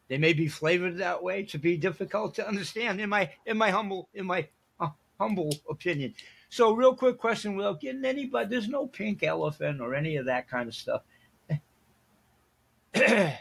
may 0.08 0.32
be 0.32 0.48
flavored 0.48 0.98
that 0.98 1.22
way 1.22 1.44
to 1.44 1.58
be 1.58 1.76
difficult 1.76 2.34
to 2.34 2.46
understand 2.46 3.00
in 3.00 3.08
my 3.08 3.30
in 3.46 3.56
my 3.56 3.70
humble 3.70 4.08
in 4.14 4.26
my 4.26 4.48
uh, 4.80 4.88
humble 5.20 5.54
opinion 5.70 6.14
so 6.54 6.72
real 6.72 6.94
quick 6.94 7.18
question 7.18 7.56
without 7.56 7.80
getting 7.80 8.04
anybody 8.04 8.48
there's 8.48 8.68
no 8.68 8.86
pink 8.86 9.22
elephant 9.22 9.80
or 9.80 9.94
any 9.94 10.16
of 10.16 10.26
that 10.26 10.48
kind 10.48 10.68
of 10.68 10.74
stuff 10.74 11.02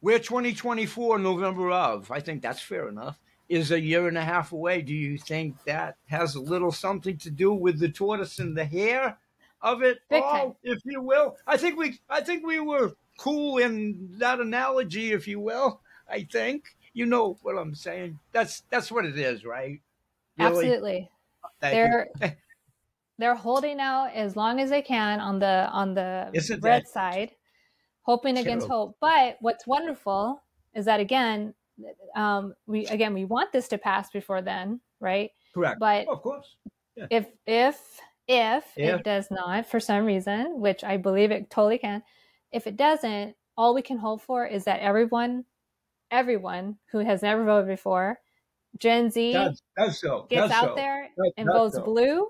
we're 0.00 0.18
2024 0.18 1.18
november 1.18 1.70
of 1.70 2.10
i 2.10 2.20
think 2.20 2.42
that's 2.42 2.60
fair 2.60 2.88
enough 2.88 3.18
is 3.48 3.70
a 3.70 3.80
year 3.80 4.08
and 4.08 4.18
a 4.18 4.24
half 4.24 4.52
away. 4.52 4.82
Do 4.82 4.94
you 4.94 5.18
think 5.18 5.56
that 5.64 5.96
has 6.06 6.34
a 6.34 6.40
little 6.40 6.72
something 6.72 7.16
to 7.18 7.30
do 7.30 7.52
with 7.52 7.78
the 7.78 7.88
tortoise 7.88 8.38
and 8.38 8.56
the 8.56 8.64
hare 8.64 9.18
of 9.62 9.82
it 9.82 9.98
Big 10.08 10.22
all, 10.22 10.32
time. 10.32 10.54
if 10.62 10.80
you 10.84 11.00
will? 11.02 11.36
I 11.46 11.56
think 11.56 11.78
we 11.78 11.98
I 12.08 12.20
think 12.20 12.46
we 12.46 12.60
were 12.60 12.94
cool 13.18 13.58
in 13.58 14.10
that 14.18 14.40
analogy, 14.40 15.12
if 15.12 15.26
you 15.26 15.40
will. 15.40 15.80
I 16.08 16.24
think 16.30 16.76
you 16.92 17.06
know 17.06 17.38
what 17.42 17.56
I'm 17.56 17.74
saying. 17.74 18.18
That's 18.32 18.62
that's 18.70 18.92
what 18.92 19.06
it 19.06 19.18
is, 19.18 19.44
right? 19.44 19.80
Really? 20.38 20.50
Absolutely. 20.50 21.10
Thank 21.60 21.74
they're 21.74 22.08
they're 23.18 23.34
holding 23.34 23.80
out 23.80 24.12
as 24.14 24.36
long 24.36 24.60
as 24.60 24.70
they 24.70 24.82
can 24.82 25.20
on 25.20 25.38
the 25.38 25.68
on 25.72 25.94
the 25.94 26.30
Isn't 26.32 26.62
red 26.62 26.86
side, 26.86 27.32
hoping 28.02 28.38
against 28.38 28.68
hope. 28.68 28.96
But 29.00 29.36
what's 29.40 29.66
wonderful 29.66 30.42
is 30.74 30.84
that 30.84 31.00
again, 31.00 31.54
um, 32.14 32.54
we 32.66 32.86
again 32.86 33.14
we 33.14 33.24
want 33.24 33.52
this 33.52 33.68
to 33.68 33.78
pass 33.78 34.10
before 34.10 34.42
then, 34.42 34.80
right? 35.00 35.30
Correct. 35.54 35.80
But 35.80 36.06
oh, 36.08 36.12
of 36.12 36.22
course, 36.22 36.56
yeah. 36.96 37.06
if 37.10 37.26
if 37.46 37.80
if 38.28 38.64
yeah. 38.76 38.96
it 38.96 39.04
does 39.04 39.28
not 39.30 39.66
for 39.66 39.80
some 39.80 40.04
reason, 40.04 40.60
which 40.60 40.84
I 40.84 40.96
believe 40.96 41.30
it 41.30 41.50
totally 41.50 41.78
can, 41.78 42.02
if 42.52 42.66
it 42.66 42.76
doesn't, 42.76 43.34
all 43.56 43.74
we 43.74 43.82
can 43.82 43.98
hope 43.98 44.22
for 44.22 44.46
is 44.46 44.64
that 44.64 44.80
everyone, 44.80 45.44
everyone 46.10 46.76
who 46.92 46.98
has 46.98 47.22
never 47.22 47.44
voted 47.44 47.68
before, 47.68 48.20
Gen 48.78 49.10
Z 49.10 49.32
so. 49.92 50.26
gets 50.28 50.52
out 50.52 50.70
so. 50.70 50.74
there 50.74 51.08
and 51.36 51.48
votes 51.48 51.76
so. 51.76 51.82
blue. 51.82 52.28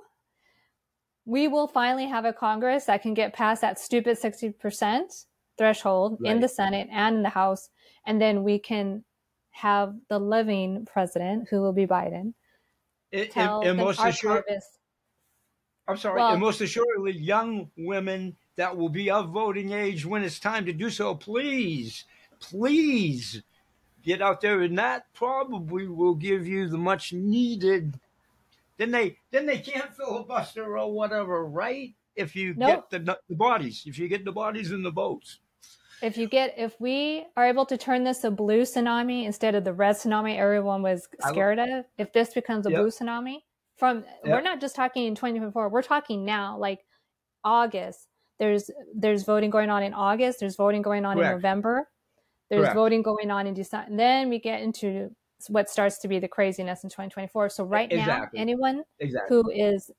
We 1.25 1.47
will 1.47 1.69
finally 1.69 2.07
have 2.07 2.25
a 2.25 2.33
Congress 2.33 2.87
that 2.87 3.03
can 3.03 3.13
get 3.15 3.35
past 3.35 3.61
that 3.61 3.79
stupid 3.79 4.19
60% 4.19 5.27
threshold 5.59 6.19
right. 6.21 6.33
in 6.33 6.41
the 6.41 6.49
Senate 6.49 6.89
and 6.91 7.17
in 7.17 7.23
the 7.23 7.29
House. 7.29 7.69
And 8.07 8.21
then 8.21 8.45
we 8.45 8.59
can 8.59 9.05
have 9.51 9.95
the 10.09 10.19
living 10.19 10.87
president, 10.87 11.49
who 11.51 11.61
will 11.61 11.73
be 11.73 11.87
Biden, 11.87 12.33
it, 13.11 13.33
tell 13.33 13.61
and, 13.61 13.71
and 13.71 13.79
most 13.79 14.01
assured, 14.03 14.45
I'm 15.87 15.97
sorry, 15.97 16.21
well, 16.21 16.33
and 16.33 16.41
most 16.41 16.61
assuredly, 16.61 17.13
young 17.13 17.71
women 17.77 18.37
that 18.57 18.77
will 18.77 18.89
be 18.89 19.11
of 19.11 19.31
voting 19.31 19.73
age 19.73 20.07
when 20.07 20.23
it's 20.23 20.39
time 20.39 20.65
to 20.67 20.73
do 20.73 20.91
so, 20.91 21.15
please, 21.15 22.05
please 22.41 23.43
get 24.09 24.23
out 24.23 24.41
there, 24.41 24.63
and 24.63 24.77
that 24.79 25.05
probably 25.13 25.87
will 25.87 26.15
give 26.15 26.49
you 26.49 26.69
the 26.69 26.79
much 26.79 27.13
needed. 27.13 28.01
Then 28.79 28.91
they 28.91 29.19
then 29.31 29.47
they 29.47 29.59
can't 29.59 29.95
filibuster 29.95 30.79
or 30.79 30.93
whatever, 30.93 31.45
right? 31.45 31.95
If 32.17 32.35
you 32.35 32.55
nope. 32.57 32.91
get 32.91 33.05
the, 33.07 33.19
the 33.29 33.37
bodies, 33.37 33.85
if 33.87 33.99
you 33.99 34.09
get 34.09 34.25
the 34.25 34.33
bodies 34.33 34.73
in 34.73 34.83
the 34.83 34.91
votes. 34.91 35.39
If 36.01 36.17
you 36.17 36.29
get, 36.29 36.55
if 36.57 36.81
we 36.81 37.27
are 37.37 37.45
able 37.45 37.67
to 37.67 37.77
turn 37.77 38.05
this 38.05 38.23
a 38.23 38.31
blue 38.31 38.63
tsunami 38.63 39.25
instead 39.25 39.57
of 39.57 39.65
the 39.65 39.73
red 39.73 39.97
tsunami 39.97 40.39
everyone 40.39 40.81
was 40.81 41.09
scared 41.29 41.59
of, 41.59 41.87
if 41.99 42.13
this 42.13 42.33
becomes 42.35 42.67
a 42.67 42.71
yep. 42.71 42.81
blue 42.81 42.91
tsunami, 42.91 43.39
from 43.77 44.05
yep. 44.25 44.35
we're 44.35 44.41
not 44.41 44.61
just 44.61 44.77
talking 44.77 45.07
in 45.07 45.17
2024, 45.17 45.69
we're 45.69 45.83
talking 45.83 46.25
now, 46.25 46.57
like 46.57 46.85
August. 47.45 48.07
There's 48.39 48.71
there's 48.95 49.25
voting 49.25 49.51
going 49.51 49.71
on 49.71 49.83
in 49.83 49.93
August. 49.93 50.39
There's 50.39 50.55
voting 50.55 50.83
going 50.83 51.05
on 51.05 51.17
Correct. 51.17 51.31
in 51.31 51.37
November. 51.37 51.89
There's 52.51 52.63
Correct. 52.63 52.75
voting 52.75 53.03
going 53.03 53.31
on 53.31 53.47
in 53.47 53.55
December. 53.55 53.91
And 53.91 53.99
then 53.99 54.29
we 54.29 54.39
get 54.39 54.63
into 54.63 55.15
what 55.49 55.71
starts 55.71 55.99
to 55.99 56.09
be 56.09 56.19
the 56.19 56.29
craziness 56.29 56.83
in 56.83 56.91
2024. 56.91 57.51
So 57.51 57.65
right 57.65 57.91
exactly. 57.93 58.39
now, 58.39 58.43
anyone 58.43 58.83
exactly. 58.99 59.37
who 59.37 59.51
is 59.51 59.91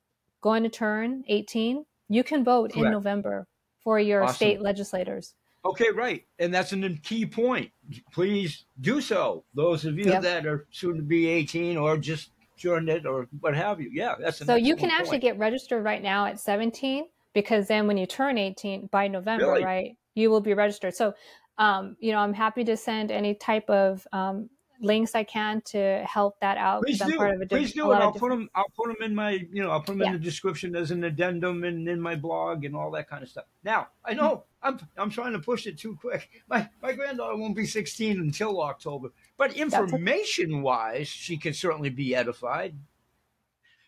going 0.42 0.64
to 0.64 0.70
turn 0.70 1.24
18, 1.28 1.86
you 2.10 2.24
can 2.24 2.44
vote 2.44 2.72
Correct. 2.72 2.86
in 2.86 2.92
November 2.92 3.48
for 3.84 4.00
your 4.00 4.24
awesome. 4.24 4.36
state 4.36 4.62
legislators. 4.62 5.36
Okay, 5.66 5.92
right. 5.92 6.26
And 6.40 6.54
that's 6.54 6.72
a 6.74 6.90
key 7.04 7.26
point. 7.26 7.72
Please 8.14 8.66
do 8.82 9.02
so. 9.02 9.44
Those 9.54 9.86
of 9.86 9.98
you 9.98 10.06
yep. 10.06 10.22
that 10.24 10.46
are 10.46 10.66
soon 10.72 10.96
to 10.98 11.04
be 11.04 11.28
18 11.28 11.78
or 11.78 11.98
just 11.98 12.32
joined 12.58 12.90
it 12.90 13.06
or 13.06 13.28
what 13.40 13.56
have 13.56 13.80
you. 13.80 13.90
Yeah, 13.92 14.16
that's 14.20 14.46
So 14.46 14.56
you 14.56 14.76
can 14.76 14.90
actually 14.90 15.20
get 15.20 15.38
registered 15.38 15.84
right 15.84 16.02
now 16.02 16.26
at 16.26 16.40
17 16.40 17.06
because 17.34 17.68
then 17.68 17.88
when 17.88 17.98
you 17.98 18.06
turn 18.06 18.38
18 18.38 18.88
by 18.92 19.08
November, 19.08 19.52
really? 19.52 19.64
right, 19.64 19.98
you 20.16 20.30
will 20.30 20.42
be 20.42 20.54
registered. 20.54 20.96
So, 20.96 21.14
um, 21.60 21.98
you 22.00 22.14
know, 22.14 22.20
I'm 22.20 22.34
happy 22.34 22.64
to 22.64 22.78
send 22.78 23.12
any 23.12 23.36
type 23.36 23.70
of 23.70 24.08
um, 24.14 24.50
links 24.82 25.14
I 25.14 25.24
can 25.24 25.62
to 25.66 26.06
help 26.08 26.40
that 26.40 26.58
out. 26.58 26.84
Please 26.84 27.00
do. 27.00 27.18
Part 27.18 27.36
of 27.36 27.42
a 27.42 27.46
Please 27.46 27.74
do, 27.74 27.92
and 27.92 28.02
I'll 28.02 28.14
put 28.14 28.30
them. 28.30 28.50
I'll 28.56 28.72
put 28.76 28.88
them 28.88 28.96
in 29.02 29.14
my. 29.14 29.32
You 29.52 29.64
know, 29.64 29.70
I'll 29.70 29.82
put 29.82 29.94
them 29.94 30.02
yeah. 30.02 30.08
in 30.08 30.14
the 30.14 30.20
description 30.20 30.76
as 30.76 30.92
an 30.92 31.04
addendum 31.04 31.66
and 31.66 31.88
in 31.88 32.00
my 32.00 32.16
blog 32.16 32.64
and 32.64 32.76
all 32.76 32.90
that 32.92 33.10
kind 33.10 33.22
of 33.22 33.30
stuff. 33.30 33.46
Now, 33.64 33.90
I 34.06 34.14
know 34.14 34.46
I'm 34.64 34.80
I'm 34.98 35.10
trying 35.10 35.34
to 35.34 35.40
push 35.40 35.68
it 35.68 35.78
too 35.78 35.98
quick. 36.00 36.30
My 36.48 36.70
my 36.82 36.94
granddaughter 36.94 37.36
won't 37.36 37.56
be 37.56 37.66
16 37.66 38.20
until 38.20 38.62
October, 38.62 39.10
but 39.38 39.54
information 39.54 40.62
wise, 40.62 41.10
she 41.10 41.38
can 41.38 41.54
certainly 41.54 41.90
be 41.90 42.16
edified. 42.16 42.76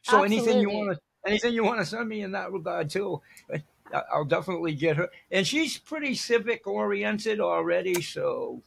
So 0.04 0.24
Absolutely. 0.24 0.38
anything 0.38 0.62
you 0.62 0.70
want 0.70 0.94
to 0.94 1.00
anything 1.26 1.54
you 1.54 1.64
want 1.64 1.80
to 1.80 1.86
send 1.86 2.10
me 2.10 2.22
in 2.22 2.32
that 2.34 2.52
regard 2.52 2.90
too. 2.90 3.22
I'll 4.12 4.26
definitely 4.26 4.74
get 4.74 4.98
her, 4.98 5.10
and 5.32 5.46
she's 5.46 5.78
pretty 5.78 6.16
civic 6.16 6.68
oriented 6.68 7.40
already. 7.40 8.02
So 8.02 8.62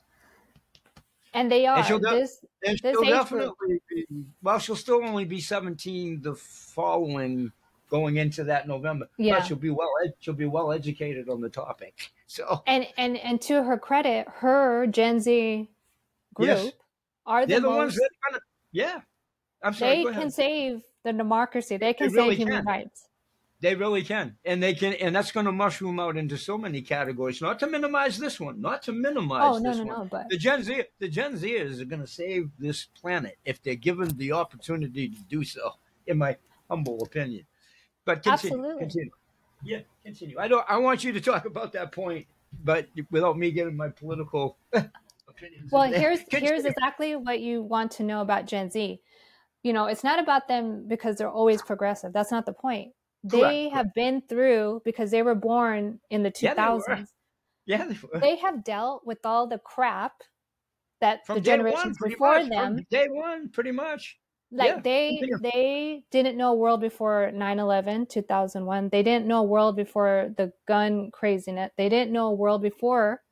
and 1.35 1.51
they 1.51 1.67
are. 1.67 1.79
And 1.79 1.87
she'll, 1.87 1.99
this, 2.01 2.45
and 2.65 2.79
she'll 2.81 3.03
definitely 3.03 3.81
be, 3.91 4.07
well, 4.43 4.59
she'll 4.59 4.77
still 4.77 5.05
only 5.05 5.25
be 5.25 5.41
17 5.41 6.23
the 6.23 6.35
following 6.35 7.53
going 7.91 8.17
into 8.17 8.45
that 8.45 8.67
November. 8.67 9.09
Yeah. 9.19 9.39
But 9.39 9.47
she'll 9.47 9.57
be 9.57 9.71
well 9.71 9.91
she'll 10.21 10.35
be 10.35 10.47
well 10.47 10.73
educated 10.73 11.29
on 11.29 11.41
the 11.41 11.51
topic. 11.51 12.13
So 12.27 12.63
And 12.67 12.87
and 12.97 13.17
and 13.19 13.41
to 13.43 13.63
her 13.63 13.79
credit, 13.79 14.27
her 14.27 14.89
Gen 14.89 15.21
Z 15.21 15.69
group 16.33 16.49
yes. 16.49 16.73
are 17.27 17.47
the, 17.47 17.57
the 17.57 17.61
most, 17.61 17.77
ones 17.77 17.95
that 17.95 18.03
are 18.03 18.31
gonna. 18.31 18.41
Yeah, 18.73 19.01
I'm 19.63 19.75
sorry. 19.75 20.05
they 20.05 20.13
can 20.13 20.31
save 20.31 20.83
the 21.05 21.13
democracy. 21.13 21.77
They 21.77 21.93
can 21.93 22.09
They 22.09 22.15
really 22.15 22.31
save 22.31 22.39
human 22.39 22.57
can. 22.57 22.65
rights. 22.65 23.09
They 23.65 23.75
really 23.75 24.03
can, 24.05 24.37
and 24.45 24.63
they 24.63 24.75
can, 24.75 24.93
and 24.93 25.17
that's 25.17 25.33
going 25.33 25.47
to 25.47 25.53
mushroom 25.53 25.99
out 25.99 26.19
into 26.19 26.37
so 26.37 26.59
many 26.59 26.83
categories. 26.83 27.41
Not 27.41 27.59
to 27.61 27.67
minimize 27.67 28.19
this 28.19 28.39
one, 28.39 28.61
not 28.61 28.83
to 28.83 28.93
minimize 28.93 29.55
Oh 29.55 29.59
no, 29.59 29.71
this 29.71 29.79
no, 29.79 29.85
one. 29.85 30.01
no! 30.01 30.05
But 30.05 30.27
The 30.29 30.37
Gen 30.37 30.63
Z, 30.63 30.85
the 30.99 31.09
Gen 31.09 31.33
Zers 31.33 31.81
are 31.81 31.87
going 31.87 32.03
to 32.03 32.07
save 32.07 32.51
this 32.59 32.85
planet 32.85 33.39
if 33.47 33.63
they're 33.63 33.75
given 33.75 34.09
the 34.19 34.33
opportunity 34.33 35.09
to 35.09 35.23
do 35.31 35.45
so. 35.45 35.77
In 36.07 36.19
my 36.19 36.37
humble 36.69 37.03
opinion, 37.05 37.47
but 38.05 38.23
continue, 38.23 38.59
Absolutely. 38.59 38.79
continue. 38.81 39.11
Yeah, 39.63 39.81
continue. 40.05 40.39
I 40.39 40.47
don't. 40.47 40.67
I 40.69 40.77
want 40.77 41.03
you 41.03 41.13
to 41.13 41.21
talk 41.23 41.47
about 41.47 41.73
that 41.73 41.91
point, 41.91 42.27
but 42.63 42.89
without 43.11 43.39
me 43.39 43.51
getting 43.51 43.79
my 43.79 43.89
political 43.89 44.59
opinions. 45.27 45.73
well, 45.73 45.91
here's 45.91 46.21
Continue. 46.21 46.49
here's 46.51 46.65
exactly 46.67 47.17
what 47.17 47.41
you 47.41 47.63
want 47.63 47.93
to 47.93 48.03
know 48.03 48.21
about 48.21 48.45
Gen 48.47 48.71
Z. 48.71 49.01
You 49.63 49.73
know, 49.73 49.87
it's 49.87 50.05
not 50.05 50.19
about 50.19 50.49
them 50.49 50.87
because 50.87 51.17
they're 51.17 51.31
always 51.31 51.63
progressive. 51.63 52.13
That's 52.13 52.31
not 52.31 52.45
the 52.47 52.53
point. 52.53 52.93
They 53.25 53.71
Correct, 53.71 53.75
have 53.75 53.95
been 53.95 54.23
through 54.29 54.83
because 54.85 55.11
they 55.11 55.23
were 55.23 55.35
born 55.35 56.01
in 56.11 56.23
the 56.23 56.31
2000s. 56.31 56.39
Yeah, 56.43 56.55
they 56.55 56.63
were. 56.63 56.97
2000s. 56.97 57.09
yeah, 57.67 57.85
they, 57.89 57.99
were. 58.03 58.21
they 58.21 58.37
have 58.37 58.65
dealt 58.65 59.07
with 59.07 59.25
all 59.25 59.47
the 59.49 59.59
crap 59.59 60.13
that 61.01 61.27
from 61.27 61.37
the 61.37 61.41
day 61.41 61.57
one, 61.59 61.65
generations 61.65 61.99
before 62.03 62.35
much, 62.35 62.49
them 62.51 62.77
from 62.77 62.87
day 62.91 63.07
one, 63.11 63.49
pretty 63.51 63.73
much. 63.73 64.19
like 64.53 64.69
yeah, 64.69 64.81
they 64.83 65.09
continue. 65.19 65.39
they 65.43 66.05
didn't 66.11 66.37
know 66.37 66.53
a 66.53 66.55
world 66.55 66.81
before 66.81 67.31
9-11 67.33 68.07
2001 68.09 68.89
they 68.91 69.03
didn't 69.03 69.27
know 69.27 69.41
a 69.41 69.43
world 69.43 69.77
before 69.77 70.31
the 70.37 70.53
gun 70.69 71.11
craziness 71.13 71.71
they 71.77 71.89
didn't 71.89 72.13
know 72.13 72.29
a 72.29 72.35
world 72.35 72.63
before 72.63 73.23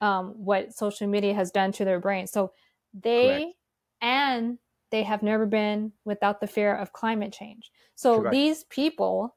um, 0.00 0.34
what 0.36 0.72
social 0.72 1.06
media 1.06 1.34
has 1.34 1.50
done 1.50 1.72
to 1.72 1.84
their 1.84 2.00
brain 2.00 2.26
so 2.26 2.52
they 2.94 3.26
Correct. 3.28 3.54
and 4.00 4.58
they 4.90 5.02
have 5.02 5.22
never 5.22 5.46
been 5.46 5.92
without 6.04 6.40
the 6.40 6.46
fear 6.46 6.74
of 6.74 6.92
climate 6.92 7.32
change 7.32 7.70
so 7.94 8.16
Correct. 8.16 8.32
these 8.32 8.64
people 8.64 9.36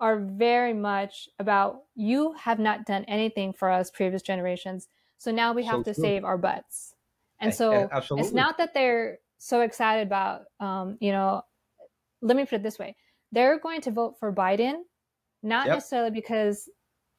are 0.00 0.20
very 0.20 0.72
much 0.72 1.28
about 1.38 1.82
you 1.94 2.32
have 2.34 2.58
not 2.58 2.86
done 2.86 3.04
anything 3.04 3.52
for 3.52 3.70
us 3.70 3.90
previous 3.90 4.22
generations 4.22 4.88
so 5.18 5.30
now 5.30 5.52
we 5.52 5.64
have 5.64 5.84
So 5.84 5.92
to 5.92 5.94
true. 5.94 6.04
save 6.04 6.24
our 6.24 6.38
butts 6.38 6.94
and 7.40 7.52
so 7.52 7.88
absolutely. 7.92 8.26
it's 8.26 8.34
not 8.34 8.58
that 8.58 8.74
they're 8.74 9.18
so 9.38 9.60
excited 9.62 10.06
about 10.06 10.42
um, 10.60 10.96
you 11.00 11.12
know 11.12 11.42
let 12.22 12.36
me 12.36 12.44
put 12.44 12.54
it 12.56 12.62
this 12.62 12.78
way 12.78 12.96
they're 13.32 13.58
going 13.58 13.80
to 13.82 13.90
vote 13.90 14.16
for 14.18 14.32
biden 14.32 14.82
not 15.42 15.66
Yep. 15.66 15.76
necessarily 15.76 16.10
because 16.10 16.68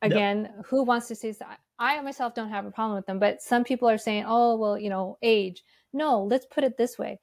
again 0.01 0.49
who 0.65 0.83
wants 0.83 1.07
to 1.07 1.15
see 1.15 1.33
i 1.79 1.99
myself 2.01 2.33
don't 2.33 2.49
have 2.49 2.65
a 2.65 2.71
problem 2.71 2.95
with 2.95 3.05
them 3.05 3.19
but 3.19 3.41
some 3.41 3.63
people 3.63 3.89
are 3.89 3.97
saying 3.97 4.23
oh 4.27 4.55
well 4.55 4.77
you 4.77 4.89
know 4.89 5.17
age 5.21 5.63
no 5.93 6.23
let's 6.23 6.45
put 6.45 6.63
it 6.63 6.77
this 6.77 6.97
way 6.97 7.19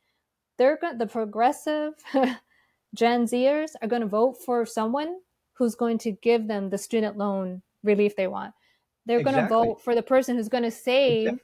they're 0.59 0.77
going 0.77 0.99
the 0.99 1.07
progressive 1.07 1.95
gen 2.95 3.25
zers 3.25 3.71
are 3.83 3.89
going 3.89 4.03
to 4.03 4.09
vote 4.09 4.37
for 4.45 4.65
someone 4.67 5.17
who's 5.55 5.75
going 5.75 5.99
to 5.99 6.13
give 6.13 6.47
them 6.49 6.71
the 6.71 6.79
student 6.79 7.17
loan 7.17 7.63
relief 7.83 8.17
they 8.17 8.27
want 8.27 8.53
they're 9.07 9.23
going 9.23 9.37
to 9.37 9.47
vote 9.47 9.83
for 9.83 9.95
the 9.95 10.03
person 10.03 10.37
who's 10.37 10.49
going 10.49 10.65
to 10.65 10.71
save 10.71 11.23
Exactly. 11.29 11.43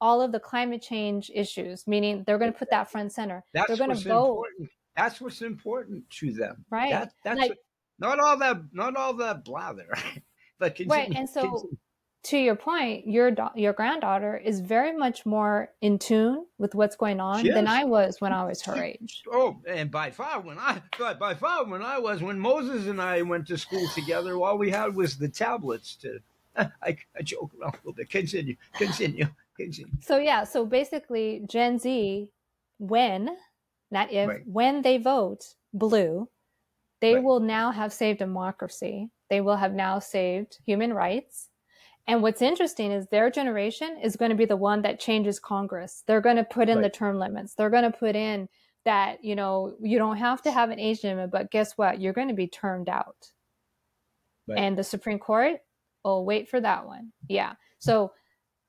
all 0.00 0.20
of 0.20 0.32
the 0.32 0.40
climate 0.40 0.82
change 0.82 1.30
issues, 1.32 1.86
meaning 1.86 2.24
they're 2.26 2.36
going 2.38 2.52
to 2.52 2.58
put 2.58 2.68
that 2.70 2.90
front 2.90 3.12
center. 3.12 3.44
That's 3.54 3.68
they're 3.68 3.76
going 3.76 3.90
what's 3.90 4.02
to 4.02 4.08
vote, 4.08 4.26
important. 4.30 4.70
That's 4.96 5.20
what's 5.20 5.40
important 5.42 6.10
to 6.18 6.32
them. 6.32 6.64
right? 6.70 6.90
That, 6.90 7.12
that's 7.22 7.38
Like- 7.38 7.50
what- 7.50 7.58
not 8.00 8.18
all 8.18 8.36
that. 8.38 8.56
Not 8.72 8.96
all 8.96 9.14
that 9.14 9.44
blather. 9.44 9.86
but 10.58 10.74
continue, 10.74 10.92
Right, 10.92 11.16
and 11.16 11.30
so- 11.30 11.42
continue. 11.42 11.76
To 12.24 12.38
your 12.38 12.56
point, 12.56 13.06
your 13.06 13.30
da- 13.30 13.52
your 13.54 13.72
granddaughter 13.72 14.36
is 14.36 14.60
very 14.60 14.96
much 14.96 15.24
more 15.26 15.70
in 15.80 15.98
tune 15.98 16.46
with 16.58 16.74
what's 16.74 16.96
going 16.96 17.20
on 17.20 17.44
than. 17.46 17.66
I 17.68 17.84
was 17.84 18.20
when 18.20 18.32
I 18.32 18.44
was 18.44 18.62
her 18.62 18.82
age. 18.82 19.22
Oh, 19.30 19.60
and 19.68 19.90
by 19.90 20.10
far 20.10 20.40
when 20.40 20.58
I 20.58 20.82
by, 20.98 21.14
by 21.14 21.34
far 21.34 21.64
when 21.64 21.82
I 21.82 21.98
was 21.98 22.22
when 22.22 22.38
Moses 22.38 22.86
and 22.86 23.00
I 23.00 23.22
went 23.22 23.46
to 23.48 23.58
school 23.58 23.86
together, 23.94 24.36
all 24.36 24.58
we 24.58 24.70
had 24.70 24.94
was 24.94 25.16
the 25.18 25.28
tablets 25.28 25.96
to. 25.96 26.18
I, 26.56 26.96
I 27.18 27.22
joke 27.22 27.50
around 27.60 27.74
a 27.74 27.76
little 27.78 27.92
bit. 27.94 28.08
Continue. 28.10 28.56
Continue. 28.74 29.26
Continue. 29.56 29.92
So 30.00 30.18
yeah, 30.18 30.44
so 30.44 30.64
basically, 30.64 31.42
Gen 31.48 31.78
Z, 31.78 32.28
when 32.78 33.36
not 33.90 34.12
if 34.12 34.28
Right. 34.28 34.46
when 34.46 34.82
they 34.82 34.98
vote 34.98 35.54
blue, 35.72 36.28
they 37.00 37.14
Right. 37.14 37.24
will 37.24 37.40
now 37.40 37.70
have 37.70 37.92
saved 37.92 38.18
democracy. 38.20 39.10
They 39.30 39.40
will 39.40 39.56
have 39.56 39.72
now 39.74 39.98
saved 39.98 40.58
human 40.64 40.92
rights. 40.94 41.48
And 42.06 42.22
what's 42.22 42.42
interesting 42.42 42.92
is 42.92 43.06
their 43.06 43.30
generation 43.30 43.98
is 44.02 44.16
going 44.16 44.30
to 44.30 44.36
be 44.36 44.44
the 44.44 44.56
one 44.56 44.82
that 44.82 45.00
changes 45.00 45.38
Congress. 45.38 46.04
They're 46.06 46.20
going 46.20 46.36
to 46.36 46.44
put 46.44 46.68
in 46.68 46.82
the 46.82 46.90
term 46.90 47.18
limits. 47.18 47.54
They're 47.54 47.70
going 47.70 47.90
to 47.90 47.98
put 47.98 48.14
in 48.14 48.48
that, 48.84 49.24
you 49.24 49.34
know, 49.34 49.74
you 49.80 49.96
don't 49.96 50.18
have 50.18 50.42
to 50.42 50.52
have 50.52 50.68
an 50.68 50.78
age 50.78 51.02
limit, 51.02 51.30
but 51.30 51.50
guess 51.50 51.78
what? 51.78 52.00
You're 52.00 52.12
going 52.12 52.28
to 52.28 52.34
be 52.34 52.46
termed 52.46 52.90
out. 52.90 53.32
Right. 54.46 54.58
And 54.58 54.76
the 54.76 54.84
Supreme 54.84 55.18
Court, 55.18 55.60
oh, 56.04 56.20
wait 56.20 56.50
for 56.50 56.60
that 56.60 56.86
one. 56.86 57.12
Yeah. 57.26 57.54
So, 57.78 58.12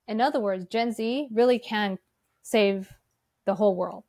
in 0.08 0.22
other 0.22 0.40
words, 0.40 0.66
Gen 0.68 0.94
Z 0.94 1.28
really 1.34 1.60
can 1.60 2.00
save 2.44 2.90
the 3.46 3.56
whole 3.56 3.76
world 3.76 4.06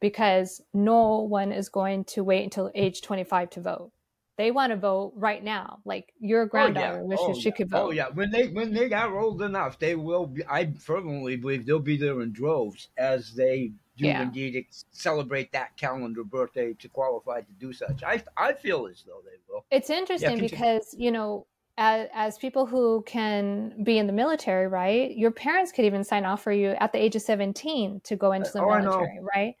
because 0.00 0.60
no 0.72 1.20
one 1.20 1.50
is 1.50 1.68
going 1.68 2.04
to 2.04 2.22
wait 2.22 2.44
until 2.44 2.70
age 2.74 3.02
25 3.02 3.50
to 3.50 3.60
vote. 3.60 3.90
They 4.38 4.50
want 4.50 4.70
to 4.70 4.76
vote 4.76 5.12
right 5.16 5.42
now. 5.42 5.80
Like 5.84 6.12
your 6.20 6.42
oh, 6.42 6.46
granddaughter 6.46 7.04
wishes 7.04 7.24
Oh, 7.28 7.40
she 7.40 7.48
yeah. 7.48 7.54
could 7.56 7.68
oh, 7.72 7.78
vote. 7.78 7.86
Oh 7.86 7.90
yeah, 7.90 8.08
when 8.10 8.30
they 8.30 8.48
when 8.48 8.72
they 8.72 8.92
are 8.92 9.18
old 9.18 9.42
enough, 9.42 9.78
they 9.78 9.94
will. 9.94 10.26
Be, 10.26 10.42
I 10.48 10.72
fervently 10.74 11.36
believe 11.36 11.64
they'll 11.66 11.78
be 11.78 11.96
there 11.96 12.20
in 12.20 12.32
droves 12.32 12.88
as 12.98 13.34
they 13.34 13.72
do 13.96 14.06
Yeah. 14.06 14.22
indeed 14.22 14.56
ex- 14.56 14.84
celebrate 14.92 15.52
that 15.52 15.76
calendar 15.76 16.22
birthday 16.22 16.74
to 16.74 16.88
qualify 16.88 17.40
to 17.40 17.52
do 17.52 17.72
such. 17.72 18.02
I 18.02 18.22
I 18.36 18.52
feel 18.52 18.86
as 18.86 19.02
though 19.06 19.22
they 19.24 19.38
will. 19.48 19.64
It's 19.70 19.90
interesting 19.90 20.38
because, 20.38 20.94
you 20.96 21.10
know, 21.10 21.46
as, 21.78 22.08
as 22.14 22.38
people 22.38 22.66
who 22.66 23.02
can 23.06 23.82
be 23.82 23.98
in 23.98 24.06
the 24.06 24.12
military, 24.12 24.66
right? 24.68 25.14
Your 25.16 25.30
parents 25.30 25.72
could 25.72 25.84
even 25.84 26.04
sign 26.04 26.24
off 26.24 26.42
for 26.42 26.52
you 26.52 26.70
at 26.70 26.92
the 26.92 27.02
age 27.02 27.16
of 27.16 27.22
17 27.22 28.00
to 28.04 28.16
go 28.16 28.32
into 28.32 28.50
the 28.52 28.60
Oh, 28.60 28.66
military, 28.68 29.18
right? 29.34 29.54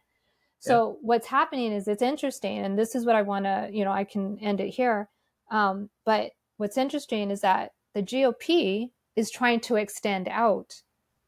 So 0.66 0.98
what's 1.02 1.26
happening 1.26 1.72
is 1.72 1.88
it's 1.88 2.02
interesting, 2.02 2.58
and 2.58 2.78
this 2.78 2.94
is 2.94 3.06
what 3.06 3.14
I 3.16 3.22
want 3.22 3.44
to, 3.44 3.68
you 3.72 3.84
know, 3.84 3.92
I 3.92 4.04
can 4.04 4.38
end 4.40 4.60
it 4.60 4.70
here. 4.70 5.08
Um, 5.50 5.90
but 6.04 6.32
what's 6.56 6.76
interesting 6.76 7.30
is 7.30 7.40
that 7.42 7.72
the 7.94 8.02
GOP 8.02 8.90
is 9.14 9.30
trying 9.30 9.60
to 9.60 9.76
extend 9.76 10.28
out 10.28 10.82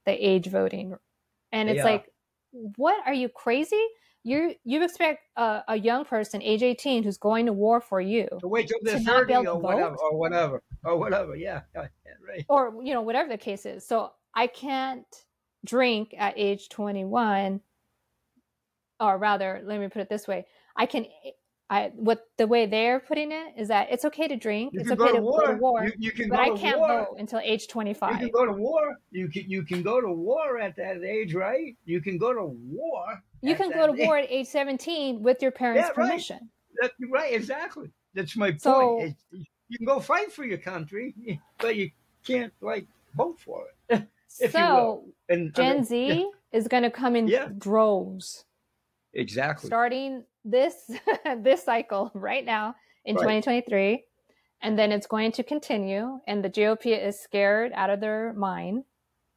the 0.05 0.13
age 0.13 0.47
voting, 0.49 0.97
and 1.53 1.69
it's 1.71 1.79
Yeah. 1.79 1.85
like, 1.85 2.13
what 2.53 2.97
are 3.07 3.15
you 3.15 3.29
crazy? 3.29 3.83
You 4.25 4.55
you 4.65 4.83
expect 4.83 5.21
a, 5.37 5.63
a 5.69 5.77
young 5.77 6.05
person, 6.05 6.43
age 6.43 6.63
18, 6.63 7.03
who's 7.05 7.17
going 7.19 7.47
to 7.47 7.53
war 7.53 7.81
for 7.81 8.01
you, 8.01 8.27
To 8.41 8.49
wait 8.49 8.69
till 8.69 8.79
they're 8.83 8.99
To 8.99 9.05
thirty 9.05 9.35
or 9.35 9.45
to 9.45 9.55
whatever, 9.55 9.91
vote? 9.97 9.99
or 10.03 10.17
whatever, 10.19 10.63
or 10.85 10.97
whatever. 10.99 11.37
Yeah, 11.37 11.63
yeah, 11.75 11.87
right. 12.27 12.45
or 12.49 12.75
you 12.83 12.93
know 12.93 13.01
whatever 13.03 13.29
the 13.29 13.39
case 13.39 13.65
is 13.65 13.87
so 13.87 14.13
i 14.35 14.47
can't 14.47 15.07
drink 15.65 16.15
at 16.19 16.35
age 16.37 16.69
21 16.69 17.61
or 19.01 19.19
rather 19.19 19.61
let 19.65 19.81
me 19.81 19.89
put 19.89 20.03
it 20.03 20.09
this 20.09 20.27
way 20.27 20.47
i 20.77 20.85
can 20.87 21.05
eh, 21.25 21.31
i 21.71 21.91
what 21.95 22.27
the 22.37 22.47
way 22.47 22.67
they're 22.67 23.01
putting 23.01 23.31
it 23.33 23.55
is 23.57 23.69
that 23.69 23.89
it's 23.91 24.05
okay 24.05 24.27
to 24.29 24.37
drink 24.37 24.73
You 24.73 24.81
it's 24.81 24.91
okay 24.91 25.13
to 25.13 25.13
to 25.15 25.21
go 25.21 25.21
to 25.21 25.23
war. 25.23 25.57
war 25.57 25.85
You, 25.85 25.93
you 25.99 26.13
can 26.13 26.29
but 26.29 26.39
i 26.41 26.51
can't 26.57 26.79
war. 26.79 26.89
vote 27.07 27.17
until 27.19 27.41
age 27.41 27.69
twenty 27.69 27.95
five. 27.95 28.13
You 28.13 28.19
can 28.19 28.31
go 28.31 28.47
to 28.47 28.53
war. 28.53 28.97
You 29.11 29.29
can 29.29 29.45
you 29.49 29.63
can 29.63 29.83
go 29.83 30.01
to 30.01 30.11
war 30.11 30.59
at 30.59 30.77
that 30.77 31.03
age, 31.05 31.35
right? 31.35 31.77
You 31.85 32.01
can 32.01 32.17
go 32.19 32.33
to 32.33 32.45
war. 32.45 33.23
you 33.43 33.55
can 33.55 33.71
go 33.71 33.87
to 33.87 33.93
war 34.05 34.19
at 34.19 34.31
age 34.31 34.47
17 34.47 35.23
with 35.23 35.43
your 35.43 35.51
parents 35.53 35.81
Yeah, 35.83 35.87
right. 35.89 35.95
permission 35.95 36.41
That, 36.81 36.93
right, 37.11 37.33
exactly. 37.33 37.91
That's 38.15 38.35
my 38.37 38.51
point. 38.51 38.63
So- 38.63 39.01
It's- 39.01 39.47
you 39.71 39.77
can 39.77 39.85
go 39.87 40.01
fight 40.01 40.33
for 40.33 40.45
your 40.47 40.57
country, 40.59 41.15
but 41.59 41.77
you 41.77 41.91
can't 42.25 42.53
like 42.63 42.87
vote 43.15 43.39
for 43.39 43.67
it. 43.91 44.09
If 44.41 44.55
you 44.55 44.61
so. 44.61 45.05
And 45.29 45.53
I 45.55 45.57
gen 45.59 45.75
mean, 45.77 45.85
z 45.85 46.07
yeah, 46.09 46.59
is 46.59 46.69
going 46.69 46.85
to 46.85 46.91
come 47.03 47.15
in 47.17 47.29
Yeah. 47.29 47.49
droves 47.67 48.45
exactly. 49.15 49.67
starting 49.67 50.25
this 50.45 50.91
this 51.43 51.65
cycle 51.65 52.11
right 52.15 52.45
now 52.45 52.75
in 53.05 53.15
Right. 53.17 53.23
2023 53.43 54.05
and 54.63 54.79
then 54.79 54.91
it's 54.93 55.07
going 55.07 55.33
to 55.33 55.43
continue 55.43 56.19
and 56.27 56.45
the 56.45 56.51
gop 56.51 56.85
is 56.87 57.19
scared 57.19 57.73
out 57.75 57.91
of 57.91 58.01
their 58.01 58.33
mind 58.35 58.85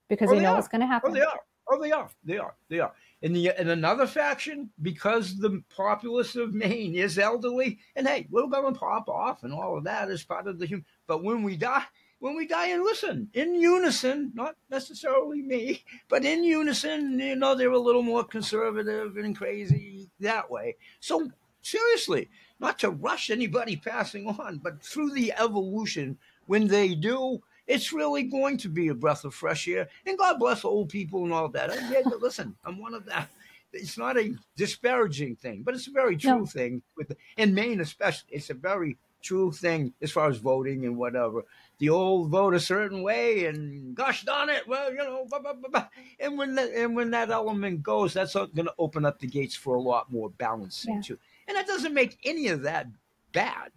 because 0.10 0.29
Oh, 0.29 0.31
they 0.34 0.39
they 0.39 0.43
know 0.43 0.51
are. 0.51 0.55
what's 0.55 0.67
going 0.67 0.81
to 0.81 0.88
oh, 0.88 0.89
happen. 0.89 1.12
Oh, 1.12 1.13
they 1.13 1.21
are. 1.21 1.39
Oh, 1.69 1.81
they 1.81 1.91
are. 1.91 2.10
They 2.25 2.38
are. 2.38 2.55
They 2.69 2.79
are. 2.79 2.91
And 3.23 3.34
the 3.36 3.51
and 3.51 3.69
another 3.69 4.07
faction, 4.07 4.69
because 4.81 5.38
the 5.38 5.63
populace 5.73 6.36
of 6.36 6.53
Maine 6.53 6.95
is 6.95 7.17
elderly, 7.17 7.79
and 7.95 8.05
hey, 8.07 8.27
we're 8.29 8.47
going 8.47 8.73
to 8.73 8.79
pop 8.79 9.07
off 9.07 9.43
and 9.43 9.53
all 9.53 9.77
of 9.77 9.84
that 9.86 10.10
is 10.10 10.23
part 10.23 10.47
of 10.47 10.60
the 10.60 10.65
human. 10.65 10.86
But 11.07 11.23
when 11.23 11.43
we 11.43 11.55
die, 11.55 11.84
when 12.21 12.36
we 12.36 12.45
die, 12.45 12.67
and 12.67 12.84
listen, 12.84 13.29
in 13.34 13.55
unison, 13.55 14.31
not 14.36 14.55
necessarily 14.69 15.41
me, 15.41 15.84
but 16.07 16.23
in 16.23 16.43
unison, 16.43 17.19
you 17.19 17.36
know, 17.36 17.55
they're 17.55 17.71
a 17.71 17.79
little 17.79 18.03
more 18.03 18.23
conservative 18.23 19.17
and 19.17 19.36
crazy 19.36 20.07
that 20.19 20.49
way. 20.49 20.75
So 20.99 21.31
seriously, 21.63 22.29
not 22.60 22.77
to 22.79 22.91
rush 22.91 23.31
anybody 23.31 23.75
passing 23.75 24.27
on, 24.27 24.60
but 24.60 24.84
through 24.84 25.13
the 25.13 25.34
evolution, 25.34 26.15
when 26.45 26.67
they 26.67 26.93
do, 26.93 27.41
it's 27.65 27.91
really 27.91 28.21
going 28.21 28.57
to 28.57 28.69
be 28.69 28.89
a 28.89 28.93
breath 28.93 29.25
of 29.25 29.34
fresh 29.34 29.67
air. 29.67 29.89
And 30.05 30.15
God 30.15 30.38
bless 30.38 30.63
old 30.63 30.89
people 30.89 31.23
and 31.23 31.34
all 31.34 31.49
that. 31.49 31.71
Yeah, 31.89 32.01
listen, 32.19 32.55
I'm 32.63 32.79
one 32.79 32.93
of 32.93 33.05
that. 33.05 33.29
It's 33.73 33.97
not 33.97 34.19
a 34.19 34.36
disparaging 34.55 35.38
thing, 35.38 35.63
but 35.63 35.73
it's 35.73 35.88
a 35.88 35.91
very 35.91 36.17
true 36.17 36.39
no. 36.41 36.45
thing. 36.45 36.84
With 36.95 37.15
in 37.38 37.55
Maine, 37.55 37.79
especially, 37.79 38.29
it's 38.29 38.51
a 38.51 38.53
very 38.53 38.97
true 39.21 39.51
thing 39.51 39.93
as 40.01 40.12
far 40.12 40.29
as 40.29 40.38
voting 40.38 40.86
and 40.86 40.97
whatever. 40.97 41.43
The 41.82 41.89
old 41.89 42.30
vote 42.30 42.54
a 42.54 42.60
certain 42.60 43.02
way, 43.02 43.46
and 43.46 43.96
gosh 43.96 44.24
darn 44.24 44.50
it, 44.50 44.67
well, 44.67 44.91
you 44.91 44.98
know, 44.98 45.26
blah, 45.28 45.39
blah, 45.39 45.54
blah, 45.54 45.88
and 46.20 46.38
when 46.38 46.54
that, 46.54 46.70
and 46.70 46.96
when 46.96 47.10
that 47.10 47.32
element 47.32 47.82
goes, 47.82 48.13
that's 48.13 48.36
going 48.36 48.54
to 48.54 48.74
open 48.78 49.04
up 49.04 49.17
the 49.17 49.26
gates 49.26 49.56
for 49.56 49.74
a 49.74 49.82
lot 49.82 50.12
more 50.12 50.30
balance 50.30 50.86
yeah. 50.88 51.02
too. 51.02 51.17
And 51.48 51.58
that 51.58 51.65
doesn't 51.65 51.96
make 51.96 52.20
any 52.24 52.50
of 52.50 52.62
that 52.62 52.86
bad. 53.34 53.72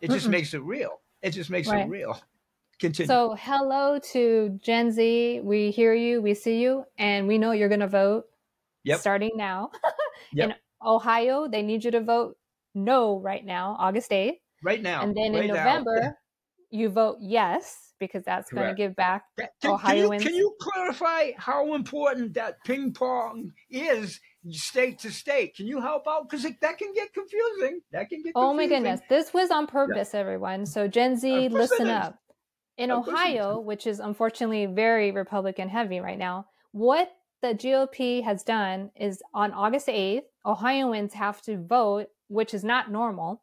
It 0.00 0.10
just 0.10 0.26
Mm-mm. 0.26 0.30
makes 0.30 0.52
it 0.52 0.62
real. 0.62 1.00
It 1.22 1.30
just 1.30 1.48
makes 1.48 1.68
right. 1.68 1.86
it 1.86 1.88
real. 1.88 2.20
Continue. 2.80 3.06
So, 3.06 3.36
hello 3.38 4.00
to 4.12 4.58
Gen 4.60 4.90
Z. 4.90 5.40
We 5.44 5.70
hear 5.70 5.94
you, 5.94 6.20
we 6.20 6.34
see 6.34 6.60
you, 6.60 6.84
and 6.98 7.28
we 7.28 7.38
know 7.38 7.52
you're 7.52 7.68
going 7.68 7.78
to 7.80 7.86
vote 7.86 8.24
yep. 8.82 8.98
starting 8.98 9.30
now. 9.36 9.70
yep. 10.32 10.50
In 10.50 10.54
Ohio, 10.84 11.46
they 11.46 11.62
need 11.62 11.84
you 11.84 11.92
to 11.92 12.00
vote 12.00 12.36
no 12.74 13.20
right 13.20 13.44
now, 13.44 13.76
August 13.78 14.10
8th. 14.10 14.40
Right 14.60 14.82
now. 14.82 15.02
And 15.02 15.14
then 15.14 15.34
right 15.34 15.44
in 15.44 15.48
November, 15.48 16.18
you 16.70 16.88
vote 16.88 17.18
yes 17.20 17.92
because 17.98 18.24
that's 18.24 18.50
going 18.50 18.68
to 18.68 18.74
give 18.74 18.96
back 18.96 19.24
can, 19.36 19.70
Ohioans. 19.70 20.22
Can 20.22 20.34
you, 20.34 20.38
can 20.38 20.38
you 20.38 20.56
clarify 20.60 21.32
how 21.36 21.74
important 21.74 22.34
that 22.34 22.62
ping 22.64 22.92
pong 22.92 23.52
is 23.70 24.20
state 24.50 24.98
to 25.00 25.10
state? 25.10 25.56
Can 25.56 25.66
you 25.66 25.80
help 25.80 26.06
out? 26.08 26.28
Because 26.28 26.42
that 26.42 26.78
can 26.78 26.92
get 26.94 27.12
confusing. 27.12 27.80
That 27.92 28.08
can 28.08 28.22
get 28.22 28.34
confusing. 28.34 28.36
Oh 28.36 28.52
my 28.54 28.66
goodness. 28.66 29.00
This 29.08 29.32
was 29.32 29.50
on 29.50 29.66
purpose, 29.66 30.10
yeah. 30.12 30.20
everyone. 30.20 30.66
So 30.66 30.88
Gen 30.88 31.16
Z, 31.16 31.48
listen 31.48 31.88
up. 31.88 32.18
In 32.76 32.90
Ohio, 32.90 33.60
which 33.60 33.86
is 33.86 34.00
unfortunately 34.00 34.66
very 34.66 35.12
Republican 35.12 35.68
heavy 35.68 36.00
right 36.00 36.18
now, 36.18 36.46
what 36.72 37.08
the 37.40 37.54
GOP 37.54 38.24
has 38.24 38.42
done 38.42 38.90
is 38.96 39.22
on 39.32 39.52
August 39.52 39.86
8th, 39.86 40.22
Ohioans 40.44 41.12
have 41.14 41.40
to 41.42 41.56
vote, 41.56 42.06
which 42.28 42.52
is 42.52 42.64
not 42.64 42.90
normal. 42.90 43.42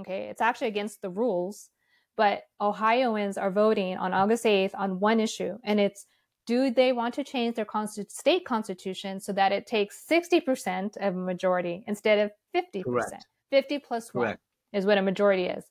Okay. 0.00 0.28
It's 0.30 0.40
actually 0.40 0.68
against 0.68 1.02
the 1.02 1.10
rules, 1.10 1.68
but 2.16 2.42
Ohioans 2.60 3.38
are 3.38 3.50
voting 3.50 3.96
on 3.96 4.12
August 4.12 4.44
8th 4.44 4.72
on 4.74 5.00
one 5.00 5.20
issue, 5.20 5.58
and 5.64 5.80
it's 5.80 6.06
do 6.46 6.70
they 6.70 6.92
want 6.92 7.14
to 7.14 7.24
change 7.24 7.54
their 7.54 7.66
state 8.08 8.44
constitution 8.44 9.20
so 9.20 9.32
that 9.32 9.52
it 9.52 9.66
takes 9.66 10.04
60% 10.10 10.96
of 10.96 11.14
a 11.14 11.18
majority 11.18 11.84
instead 11.86 12.18
of 12.18 12.30
50%? 12.54 12.84
Correct. 12.84 13.26
50 13.50 13.78
plus 13.78 14.10
Correct. 14.10 14.40
1 14.72 14.80
is 14.80 14.86
what 14.86 14.98
a 14.98 15.02
majority 15.02 15.44
is. 15.44 15.64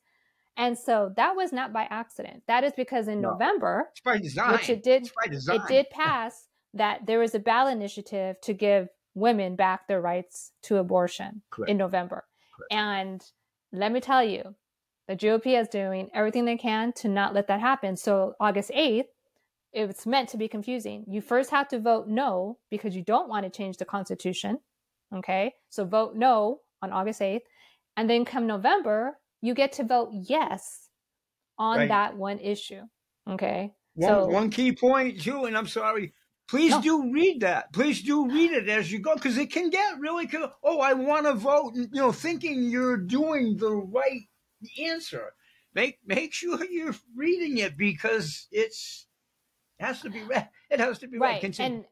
And 0.57 0.77
so 0.77 1.11
that 1.15 1.35
was 1.35 1.51
not 1.51 1.73
by 1.73 1.87
accident. 1.89 2.43
That 2.47 2.63
is 2.63 2.73
because 2.75 3.07
in 3.07 3.21
no. 3.21 3.31
November, 3.31 3.89
which 4.03 4.69
it 4.69 4.83
did, 4.83 5.09
it 5.25 5.61
did 5.67 5.89
pass 5.89 6.47
that 6.73 7.05
there 7.05 7.19
was 7.19 7.35
a 7.35 7.39
ballot 7.39 7.73
initiative 7.73 8.39
to 8.41 8.53
give 8.53 8.87
women 9.13 9.55
back 9.55 9.87
their 9.87 10.01
rights 10.01 10.51
to 10.63 10.77
abortion 10.77 11.41
Correct. 11.49 11.69
in 11.69 11.77
November. 11.77 12.25
Correct. 12.55 12.71
And 12.71 13.23
let 13.73 13.91
me 13.91 13.99
tell 13.99 14.23
you, 14.23 14.55
the 15.11 15.17
GOP 15.17 15.59
is 15.59 15.67
doing 15.67 16.09
everything 16.13 16.45
they 16.45 16.55
can 16.55 16.93
to 16.93 17.09
not 17.09 17.33
let 17.33 17.47
that 17.47 17.59
happen. 17.59 17.97
So 17.97 18.33
August 18.39 18.71
8th, 18.71 19.07
it's 19.73 20.05
meant 20.05 20.29
to 20.29 20.37
be 20.37 20.47
confusing. 20.47 21.03
You 21.05 21.19
first 21.19 21.51
have 21.51 21.67
to 21.69 21.79
vote 21.79 22.07
no 22.07 22.59
because 22.69 22.95
you 22.95 23.03
don't 23.03 23.27
want 23.27 23.43
to 23.43 23.49
change 23.49 23.75
the 23.75 23.83
Constitution. 23.83 24.59
Okay. 25.13 25.53
So 25.69 25.83
vote 25.83 26.15
no 26.15 26.61
on 26.81 26.93
August 26.93 27.19
8th. 27.19 27.41
And 27.97 28.09
then 28.09 28.23
come 28.23 28.47
November, 28.47 29.17
you 29.41 29.53
get 29.53 29.73
to 29.73 29.83
vote 29.83 30.11
yes 30.13 30.87
on 31.57 31.79
right. 31.79 31.89
that 31.89 32.15
one 32.15 32.39
issue. 32.39 32.83
Okay. 33.29 33.73
One, 33.95 34.09
so, 34.09 34.25
one 34.27 34.49
key 34.49 34.71
point, 34.71 35.21
too, 35.21 35.43
and 35.43 35.57
I'm 35.57 35.67
sorry, 35.67 36.13
please 36.47 36.71
no. 36.71 36.81
do 36.81 37.11
read 37.11 37.41
that. 37.41 37.73
Please 37.73 38.01
do 38.01 38.29
read 38.29 38.51
it 38.53 38.69
as 38.69 38.89
you 38.89 38.99
go 38.99 39.15
because 39.15 39.37
it 39.37 39.51
can 39.51 39.69
get 39.69 39.99
really, 39.99 40.29
oh, 40.63 40.79
I 40.79 40.93
want 40.93 41.25
to 41.25 41.33
vote, 41.33 41.73
you 41.75 41.89
know, 41.91 42.13
thinking 42.13 42.63
you're 42.63 42.95
doing 42.95 43.57
the 43.57 43.75
right 43.75 44.21
answer. 44.81 45.33
Make 45.73 45.99
make 46.05 46.33
sure 46.33 46.63
you're 46.65 46.95
reading 47.15 47.57
it 47.57 47.77
because 47.77 48.47
it's 48.51 49.07
it 49.79 49.85
has 49.85 50.01
to 50.01 50.09
be 50.09 50.21
read. 50.23 50.49
It 50.69 50.79
has 50.79 50.99
to 50.99 51.07
be 51.07 51.17
right. 51.17 51.41
Read. 51.41 51.59
And 51.59 51.85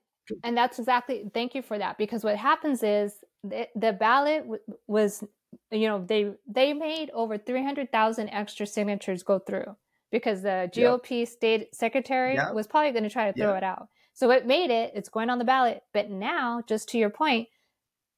and 0.43 0.57
that's 0.57 0.79
exactly. 0.79 1.29
Thank 1.33 1.55
you 1.55 1.61
for 1.61 1.77
that 1.77 1.97
because 1.97 2.23
what 2.23 2.37
happens 2.37 2.83
is 2.83 3.13
the, 3.43 3.67
the 3.75 3.93
ballot 3.93 4.43
w- 4.43 4.61
was, 4.87 5.23
you 5.71 5.87
know, 5.87 6.05
they 6.05 6.31
they 6.47 6.73
made 6.73 7.09
over 7.13 7.37
three 7.37 7.63
hundred 7.63 7.91
thousand 7.91 8.29
extra 8.29 8.65
signatures 8.65 9.23
go 9.23 9.39
through 9.39 9.75
because 10.11 10.41
the 10.41 10.69
GOP 10.73 11.19
yep. 11.19 11.27
state 11.27 11.75
secretary 11.75 12.35
yep. 12.35 12.53
was 12.53 12.67
probably 12.67 12.91
going 12.91 13.03
to 13.03 13.09
try 13.09 13.31
to 13.31 13.37
throw 13.37 13.53
yep. 13.53 13.57
it 13.57 13.63
out. 13.63 13.87
So 14.13 14.29
it 14.31 14.45
made 14.45 14.69
it. 14.69 14.91
It's 14.95 15.09
going 15.09 15.29
on 15.29 15.39
the 15.39 15.45
ballot. 15.45 15.81
But 15.93 16.09
now, 16.09 16.61
just 16.67 16.89
to 16.89 16.97
your 16.97 17.09
point, 17.09 17.47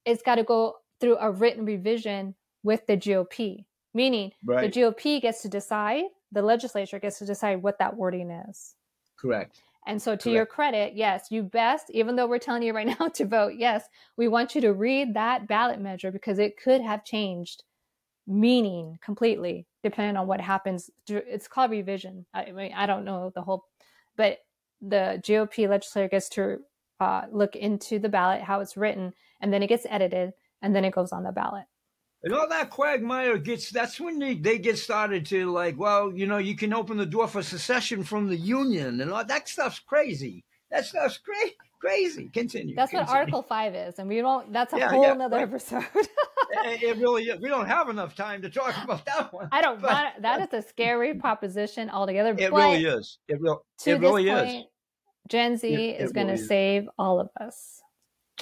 it's 0.06 0.24
got 0.24 0.36
to 0.36 0.44
go 0.44 0.76
through 1.00 1.18
a 1.18 1.32
written 1.32 1.66
revision 1.66 2.36
with 2.64 2.86
the 2.88 2.98
GOP 2.98 3.66
meaning 3.94 4.32
right. 4.46 4.72
the 4.72 4.80
GOP 4.80 5.22
gets 5.22 5.42
to 5.42 5.50
decide, 5.50 6.06
the 6.32 6.42
legislature 6.42 7.00
gets 7.00 7.20
to 7.20 7.26
decide 7.26 7.62
what 7.62 7.80
that 7.80 7.96
wording 7.96 8.32
is. 8.32 8.76
Correct. 9.20 9.62
And 9.88 10.02
so, 10.02 10.16
to 10.16 10.24
Correct. 10.24 10.36
your 10.36 10.46
credit, 10.46 10.94
yes, 10.96 11.28
you 11.32 11.42
best, 11.42 11.90
even 11.90 12.16
though 12.16 12.28
we're 12.28 12.38
telling 12.38 12.62
you 12.64 12.74
right 12.74 12.88
now 13.00 13.08
to 13.08 13.26
vote 13.26 13.54
yes, 13.58 13.86
we 14.18 14.28
want 14.28 14.56
you 14.56 14.62
to 14.62 14.74
read 14.74 15.16
that 15.16 15.48
ballot 15.48 15.80
measure 15.80 16.12
because 16.12 16.40
it 16.40 16.62
could 16.62 16.82
have 16.82 17.04
changed 17.04 17.64
meaning 18.28 19.00
completely 19.04 19.66
depending 19.84 20.16
on 20.16 20.28
what 20.28 20.40
happens. 20.40 20.90
It's 21.08 21.48
called 21.48 21.72
revision. 21.72 22.26
I 22.34 22.52
mean, 22.52 22.72
I 22.76 22.86
don't 22.86 23.04
know 23.04 23.32
the 23.34 23.42
whole, 23.42 23.66
but 24.16 24.38
the 24.80 25.20
GOP 25.26 25.68
legislature 25.68 26.08
gets 26.08 26.30
to 26.30 26.60
uh, 27.00 27.24
look 27.32 27.56
into 27.56 27.98
the 27.98 28.10
ballot, 28.10 28.42
how 28.42 28.60
it's 28.60 28.78
written, 28.78 29.14
and 29.42 29.52
then 29.52 29.64
it 29.64 29.68
gets 29.68 29.88
edited, 29.90 30.34
and 30.62 30.76
then 30.76 30.86
it 30.86 30.94
goes 30.94 31.12
on 31.12 31.24
the 31.24 31.32
ballot 31.32 31.66
and 32.24 32.34
all 32.34 32.48
that 32.50 32.70
quagmire 32.70 33.38
gets 33.38 33.70
that's 33.70 34.00
when 34.00 34.20
they, 34.20 34.36
they 34.36 34.58
get 34.58 34.78
started 34.78 35.26
to 35.26 35.52
like 35.52 35.78
well 35.78 36.12
you 36.16 36.28
know 36.28 36.38
you 36.38 36.56
can 36.56 36.74
open 36.74 36.98
the 36.98 37.06
door 37.06 37.28
for 37.28 37.42
secession 37.42 38.04
from 38.04 38.28
the 38.28 38.38
union 38.38 39.02
and 39.02 39.12
all 39.12 39.26
that 39.26 39.48
stuff's 39.48 39.80
crazy. 39.80 40.44
That 40.70 40.86
stuff's 40.86 41.18
crazy 41.18 41.56
crazy. 41.82 42.30
Continue 42.30 42.76
that's 42.76 42.92
continue. 42.92 43.12
what 43.12 43.18
article 43.18 43.42
5 43.42 43.76
is 43.76 44.00
and 44.00 44.08
we 44.08 44.18
don't 44.18 44.54
that's 44.54 44.72
a 44.74 44.78
yeah, 44.78 44.90
whole 44.90 45.04
yeah, 45.04 45.14
nother 45.14 45.38
right. 45.38 45.50
episode. 45.50 45.86
It, 46.54 46.84
it, 46.84 46.98
really 46.98 47.24
is 47.24 47.40
we 47.40 47.48
don't 47.48 47.66
have 47.66 47.88
enough 47.88 48.14
time 48.14 48.42
to 48.42 48.50
talk 48.50 48.76
about 48.84 49.06
that 49.06 49.34
one 49.34 49.48
i 49.54 49.62
don't 49.62 49.82
but, 49.82 50.16
that 50.20 50.42
is 50.42 50.54
a 50.54 50.62
scary 50.68 51.14
proposition 51.14 51.90
altogether 51.90 52.36
it 52.38 52.52
really 52.52 52.84
is. 52.84 53.20
It, 53.30 53.40
real, 53.40 53.66
it 53.86 54.02
really 54.02 54.28
point, 54.28 54.50
is. 54.50 54.64
gen 55.30 55.58
z 55.58 55.74
it, 55.74 56.02
is 56.02 56.12
going 56.12 56.28
to 56.28 56.38
save 56.38 56.90
all 57.00 57.22
of 57.22 57.30
us. 57.40 57.82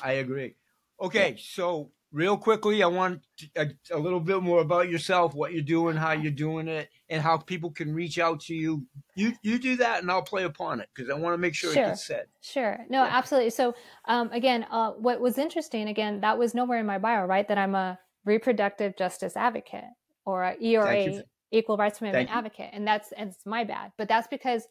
I 0.02 0.14
agree. 0.14 0.56
Okay 1.00 1.38
so 1.40 1.92
real 2.12 2.38
quickly, 2.38 2.82
I 2.82 2.88
want 2.88 3.22
a, 3.56 3.68
a, 3.92 3.98
little 3.98 4.20
bit 4.20 4.42
more 4.42 4.62
about 4.62 4.90
yourself, 4.90 5.34
what 5.34 5.54
you're 5.54 5.62
doing, 5.62 5.96
how 5.96 6.12
you're 6.12 6.32
doing 6.32 6.68
it, 6.68 6.90
and 7.10 7.22
how 7.22 7.38
people 7.38 7.72
can 7.72 7.94
reach 7.94 8.20
out 8.20 8.40
to 8.42 8.56
you. 8.56 8.86
You 9.16 9.34
you 9.44 9.60
do 9.60 9.76
that, 9.78 10.02
and 10.02 10.12
I'll 10.12 10.22
play 10.22 10.44
upon 10.44 10.80
it 10.80 10.90
because 10.94 11.10
I 11.10 11.14
want 11.14 11.34
to 11.34 11.38
make 11.38 11.56
sure, 11.56 11.74
sure, 11.74 11.84
it 11.84 11.88
gets 11.88 12.06
said. 12.06 12.26
Sure. 12.42 12.80
No, 12.90 13.04
yeah. 13.04 13.10
absolutely. 13.12 13.52
So, 13.52 13.76
um, 14.06 14.32
again, 14.32 14.66
uh, 14.72 14.92
what 14.92 15.20
was 15.20 15.38
interesting, 15.38 15.88
again, 15.88 16.22
that 16.22 16.38
was 16.38 16.54
nowhere 16.54 16.80
in 16.80 16.86
my 16.86 16.98
bio, 16.98 17.26
right? 17.26 17.48
That 17.48 17.58
I'm 17.58 17.76
a 17.76 18.00
reproductive 18.26 18.98
justice 18.98 19.38
advocate 19.38 19.86
or 20.26 20.44
a 20.44 20.56
ERA, 20.62 21.24
Equal 21.52 21.78
Rights 21.78 22.00
Amendment 22.00 22.30
advocate, 22.32 22.70
and 22.74 22.88
that's 22.88 23.12
and 23.14 23.30
it's 23.30 23.46
my 23.46 23.64
bad, 23.64 23.92
but 23.98 24.08
that's 24.08 24.28
because 24.28 24.68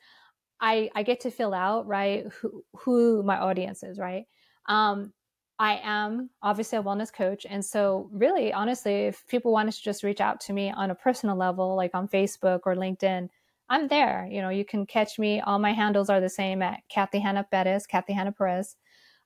I 0.61 0.91
I 0.95 1.03
get 1.03 1.21
to 1.21 1.31
fill 1.31 1.55
out 1.55 1.87
right 1.87 2.27
who 2.41 2.65
who 2.75 3.23
my 3.23 3.39
audience 3.39 3.83
is, 3.83 3.99
right? 3.99 4.25
Um, 4.69 5.13
I 5.59 5.81
am 5.83 6.31
obviously 6.43 6.79
a 6.79 6.83
wellness 6.83 7.13
coach. 7.13 7.45
And 7.49 7.65
so, 7.65 8.09
really, 8.13 8.53
honestly, 8.53 9.07
if 9.07 9.27
people 9.27 9.53
wanted 9.53 9.75
to 9.75 9.83
just 9.83 10.05
reach 10.05 10.21
out 10.21 10.41
to 10.43 10.53
me 10.53 10.71
on 10.71 10.91
a 10.91 10.95
personal 10.95 11.37
level, 11.37 11.75
like 11.75 11.91
on 11.95 12.09
Facebook 12.09 12.61
or 12.65 12.77
LinkedIn, 12.77 13.29
I'm 13.69 13.89
there. 13.89 14.29
You 14.31 14.41
know, 14.41 14.49
you 14.51 14.65
can 14.65 14.87
catch 14.87 15.19
me. 15.19 15.41
All 15.41 15.59
my 15.59 15.73
handles 15.73 16.09
are 16.09 16.21
the 16.21 16.29
same 16.29 16.63
at 16.63 16.81
Cathy 16.89 17.19
Hannah 17.19 17.47
Bettis, 17.51 17.87
Cathy 17.87 18.13
Hannah 18.13 18.33
Perez. 18.33 18.77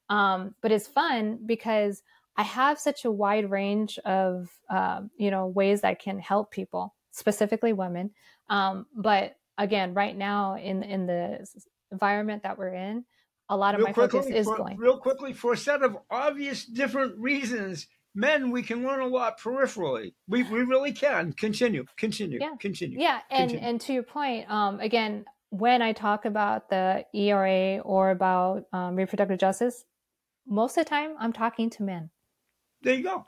Um, 0.09 0.55
but 0.63 0.73
it's 0.73 0.89
fun 0.89 1.39
because 1.45 2.03
I 2.37 2.43
have 2.43 2.79
such 2.79 3.05
a 3.05 3.13
wide 3.13 3.51
range 3.51 3.99
of, 4.01 4.49
um, 4.71 5.11
you 5.17 5.31
know, 5.31 5.47
ways 5.47 5.83
that 5.83 6.01
can 6.01 6.19
help 6.19 6.51
people, 6.51 6.95
specifically 7.11 7.73
women. 7.73 8.11
Um, 8.49 8.87
but 8.97 9.37
again, 9.59 9.95
right 9.95 10.17
now 10.17 10.57
in 10.57 10.83
in 10.83 11.07
the 11.07 11.47
environment 11.91 12.43
that 12.43 12.59
we're 12.59 12.75
in, 12.75 13.05
a 13.49 13.57
lot 13.57 13.75
of 13.75 13.81
real 13.81 13.89
my 13.89 13.93
focus 13.93 14.27
is 14.27 14.47
for, 14.47 14.57
going. 14.57 14.77
Real 14.77 14.99
quickly, 14.99 15.33
for 15.33 15.53
a 15.53 15.57
set 15.57 15.83
of 15.83 15.97
obvious 16.11 16.65
different 16.65 17.19
reasons, 17.19 17.87
men, 18.15 18.51
we 18.51 18.63
can 18.63 18.83
learn 18.83 19.01
a 19.01 19.07
lot 19.07 19.41
peripherally. 19.41 20.15
We, 20.29 20.43
we 20.45 20.61
really 20.61 20.93
can. 20.93 21.33
Continue, 21.33 21.85
continue, 21.97 22.39
yeah. 22.41 22.55
continue. 22.59 22.99
Yeah, 22.99 23.21
and, 23.31 23.51
continue. 23.51 23.69
and 23.69 23.81
to 23.83 23.93
your 23.93 24.03
point, 24.03 24.51
um, 24.51 24.81
again, 24.81 25.25
when 25.51 25.83
I 25.83 25.93
talk 25.93 26.25
about 26.25 26.71
the 26.71 27.05
ERA 27.15 27.81
or 27.81 28.11
about 28.11 28.65
um, 28.73 28.97
reproductive 28.97 29.39
justice, 29.39 29.85
most 30.47 30.77
of 30.79 30.85
the 30.85 30.89
time 30.89 31.15
I'm 31.19 31.33
talking 31.33 31.71
to 31.71 31.83
men. 31.83 32.11
There 32.83 32.95
you 32.95 33.03
go. 33.03 33.27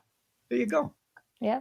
There 0.48 0.58
you 0.58 0.66
go. 0.66 0.94
Yeah. 1.40 1.60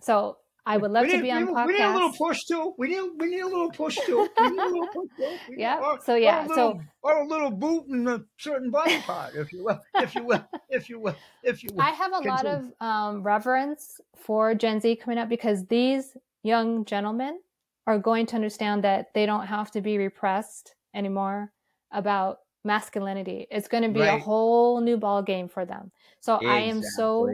So 0.00 0.38
I 0.66 0.78
would 0.78 0.90
love 0.90 1.04
we 1.04 1.12
to 1.12 1.22
be 1.22 1.30
on 1.30 1.46
we, 1.46 1.52
podcast. 1.52 1.66
We 1.66 1.72
need 1.74 1.82
a 1.82 1.92
little 1.92 2.12
push 2.12 2.44
too. 2.44 2.74
We 2.78 2.88
need 2.88 3.10
we 3.18 3.26
need 3.28 3.40
a 3.40 3.46
little 3.46 3.70
push 3.70 3.98
too. 4.06 4.28
We 4.40 4.50
need 4.50 4.58
a 4.58 4.64
little 4.64 4.86
push 4.88 5.10
too. 5.16 5.36
yeah. 5.58 5.80
Or, 5.80 6.00
so 6.00 6.14
yeah. 6.14 6.44
or 6.44 6.48
little, 6.48 6.72
so 6.72 6.80
or 7.02 7.22
a 7.22 7.26
little 7.26 7.50
boot 7.50 7.84
in 7.88 8.08
a 8.08 8.20
certain 8.38 8.70
body 8.70 8.98
part, 9.00 9.34
if 9.34 9.52
you 9.52 9.64
will, 9.64 9.80
if 9.96 10.14
you 10.14 10.24
will, 10.24 10.44
if 10.70 10.88
you 10.88 11.00
will, 11.00 11.16
if 11.42 11.62
you 11.62 11.68
will. 11.72 11.82
I 11.82 11.90
have 11.90 12.12
a 12.12 12.26
lot 12.26 12.46
of 12.46 12.72
um, 12.80 13.22
reverence 13.22 14.00
for 14.16 14.54
Gen 14.54 14.80
Z 14.80 14.96
coming 14.96 15.18
up 15.18 15.28
because 15.28 15.66
these 15.66 16.16
young 16.42 16.84
gentlemen 16.86 17.40
are 17.86 17.98
going 17.98 18.24
to 18.26 18.36
understand 18.36 18.84
that 18.84 19.12
they 19.14 19.26
don't 19.26 19.46
have 19.46 19.70
to 19.72 19.82
be 19.82 19.98
repressed 19.98 20.74
anymore 20.94 21.52
about 21.92 22.38
masculinity. 22.64 23.46
It's 23.50 23.68
going 23.68 23.82
to 23.82 23.90
be 23.90 24.00
a 24.00 24.18
whole 24.18 24.80
new 24.80 24.96
ball 24.96 25.22
game 25.22 25.48
for 25.48 25.66
them. 25.66 25.92
So 26.20 26.36
I 26.36 26.60
am 26.60 26.82
so 26.82 27.28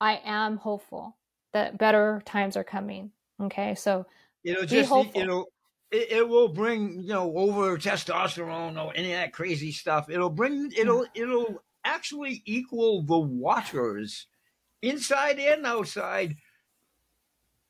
I 0.00 0.20
am 0.24 0.56
hopeful 0.56 1.16
that 1.54 1.78
better 1.78 2.22
times 2.26 2.56
are 2.56 2.64
coming. 2.64 3.10
Okay, 3.40 3.74
so 3.74 4.06
It'll 4.44 4.66
just 4.66 4.90
hopeful. 4.90 5.20
it'll 5.20 5.48
it, 5.90 6.12
it 6.12 6.28
will 6.28 6.48
bring 6.48 7.00
you 7.00 7.08
know 7.08 7.34
over 7.36 7.78
testosterone 7.78 8.82
or 8.82 8.92
any 8.94 9.12
of 9.12 9.20
that 9.20 9.32
crazy 9.32 9.72
stuff. 9.72 10.10
It'll 10.10 10.30
bring 10.30 10.70
mm. 10.70 10.78
it'll 10.78 11.06
it'll 11.14 11.62
actually 11.84 12.42
equal 12.44 13.02
the 13.02 13.18
watchers 13.18 14.26
inside 14.82 15.38
and 15.38 15.64
outside. 15.64 16.36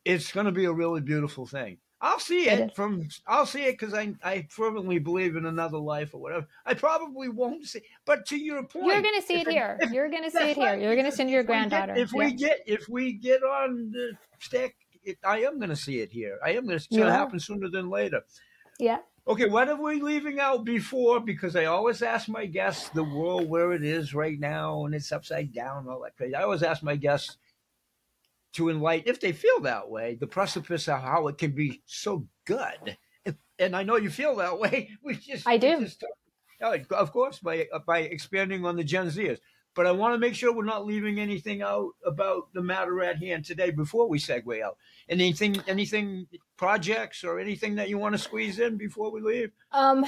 It's 0.05 0.33
going 0.33 0.47
to 0.47 0.53
be 0.53 0.67
a 0.67 0.73
really 0.73 1.01
beautiful 1.01 1.47
thing. 1.47 1.79
I'll 2.05 2.19
see 2.19 2.49
It 2.49 2.61
it, 2.61 2.77
from 2.77 3.09
I'll 3.27 3.47
see 3.47 3.65
it 3.65 3.79
because 3.79 3.95
I 3.95 4.15
I 4.23 4.47
fervently 4.51 4.99
believe 4.99 5.37
in 5.37 5.47
another 5.47 5.79
life 5.79 6.13
or 6.13 6.21
whatever. 6.21 6.47
I 6.67 6.75
probably 6.75 7.31
won't 7.31 7.65
see, 7.67 7.81
but 8.05 8.27
to 8.27 8.37
your 8.37 8.63
point, 8.63 8.87
you're 8.87 9.01
going 9.03 9.15
to 9.21 9.27
see 9.27 9.41
it 9.41 9.49
here. 9.49 9.79
if- 9.81 9.91
You're 9.91 10.11
going 10.11 10.25
to 10.25 10.31
see 10.31 10.51
it 10.51 10.57
here. 10.57 10.75
You're 10.77 10.95
going 10.97 11.07
to 11.11 11.17
send 11.17 11.31
your 11.31 11.43
we 11.43 11.47
get- 11.47 11.69
granddaughter. 11.71 11.95
If 11.97 12.13
we 12.13 12.33
get 12.35 12.59
if 12.67 12.89
we 12.91 13.13
get 13.15 13.43
on 13.43 13.91
the 13.91 14.13
stick, 14.39 14.77
it, 15.03 15.17
I 15.25 15.39
am 15.45 15.59
going 15.59 15.71
to 15.71 15.77
see 15.77 16.01
it 16.01 16.11
here. 16.13 16.39
I 16.45 16.51
am 16.51 16.67
going 16.67 16.69
to. 16.69 16.75
It's 16.77 16.89
You 16.91 16.99
going 16.99 17.11
to 17.13 17.17
happen 17.19 17.41
sooner 17.41 17.69
than 17.71 17.89
later. 17.89 18.21
yeah. 18.79 18.99
Okay, 19.27 19.47
what 19.49 19.71
are 19.71 19.83
we 19.83 20.03
leaving 20.03 20.39
out 20.39 20.67
before? 20.67 21.19
Because 21.19 21.57
I 21.57 21.65
always 21.65 22.03
ask 22.03 22.29
my 22.29 22.45
guests 22.45 22.91
the 22.91 23.05
world 23.05 23.49
where 23.49 23.73
it 23.73 23.83
is 23.83 24.13
right 24.13 24.39
now, 24.39 24.85
and 24.85 24.95
it's 24.95 25.11
upside 25.13 25.51
down, 25.55 25.79
and 25.79 25.89
all 25.89 26.03
that 26.03 26.15
crazy. 26.19 26.35
I 26.35 26.43
always 26.43 26.63
ask 26.63 26.83
my 26.83 26.95
guests 26.97 27.39
to 28.55 28.71
enlighten, 28.71 29.09
if 29.09 29.21
they 29.21 29.33
feel 29.33 29.61
that 29.61 29.89
way, 29.91 30.17
the 30.19 30.27
precipice 30.27 30.89
of 30.89 31.01
how 31.01 31.29
it 31.29 31.39
can 31.39 31.53
be 31.53 31.83
so 31.87 32.27
good. 32.45 32.97
And, 33.59 33.77
I 33.77 33.83
know 33.85 33.97
you 33.97 34.11
feel 34.11 34.37
that 34.37 34.59
way. 34.59 34.91
We 35.03 35.17
just 35.17 35.47
I 35.47 35.59
do. 35.59 35.81
just- 35.81 36.05
of 36.91 37.13
course, 37.13 37.41
by 37.41 37.67
by 37.87 38.01
expanding 38.01 38.65
on 38.65 38.77
the 38.77 38.85
Gen 38.85 39.09
Zers. 39.09 39.39
But 39.75 39.87
I 39.87 39.91
want 39.93 40.15
to 40.15 40.19
make 40.19 40.35
sure 40.35 40.55
we're 40.55 40.65
not 40.65 40.87
leaving 40.87 41.19
anything 41.19 41.61
out 41.61 41.91
about 42.07 42.53
the 42.55 42.63
matter 42.63 43.03
at 43.03 43.19
hand 43.19 43.45
today 43.45 43.71
before 43.71 44.09
we 44.09 44.19
segue 44.19 44.63
out. 44.63 44.77
Anything, 45.09 45.61
anything, 45.67 46.27
projects 46.57 47.25
or 47.25 47.41
anything 47.41 47.75
that 47.75 47.89
you 47.89 47.99
want 47.99 48.15
to 48.15 48.19
squeeze 48.19 48.61
in 48.61 48.77
before 48.77 49.11
we 49.11 49.21
leave? 49.21 49.51
Um, 49.73 50.07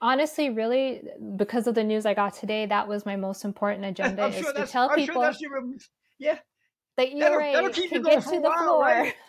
honestly, 0.00 0.48
really, 0.48 1.02
because 1.36 1.66
of 1.66 1.74
the 1.74 1.84
news 1.84 2.06
I 2.06 2.14
got 2.14 2.34
today, 2.34 2.64
that 2.66 2.88
was 2.88 3.04
my 3.04 3.16
most 3.16 3.44
important 3.44 3.84
agenda 3.92 4.22
I'm 4.22 4.32
is 4.32 4.38
sure 4.38 4.52
to 4.52 4.58
that's, 4.60 4.72
tell 4.72 4.88
I'm 4.88 4.96
people 4.96 5.16
sure 5.16 5.22
that's 5.22 5.40
your, 5.40 5.62
yeah, 6.18 6.38
that 6.96 7.08
that'll- 7.18 7.38
that'll 7.40 7.70
keep 7.70 7.84
you 7.84 7.90
can 7.90 8.02
going 8.02 8.14
get 8.16 8.24
for 8.24 8.30
to 8.30 8.36
a 8.36 8.40
the 8.40 8.48
while, 8.48 8.64
floor. 8.64 8.80
right? 8.82 9.14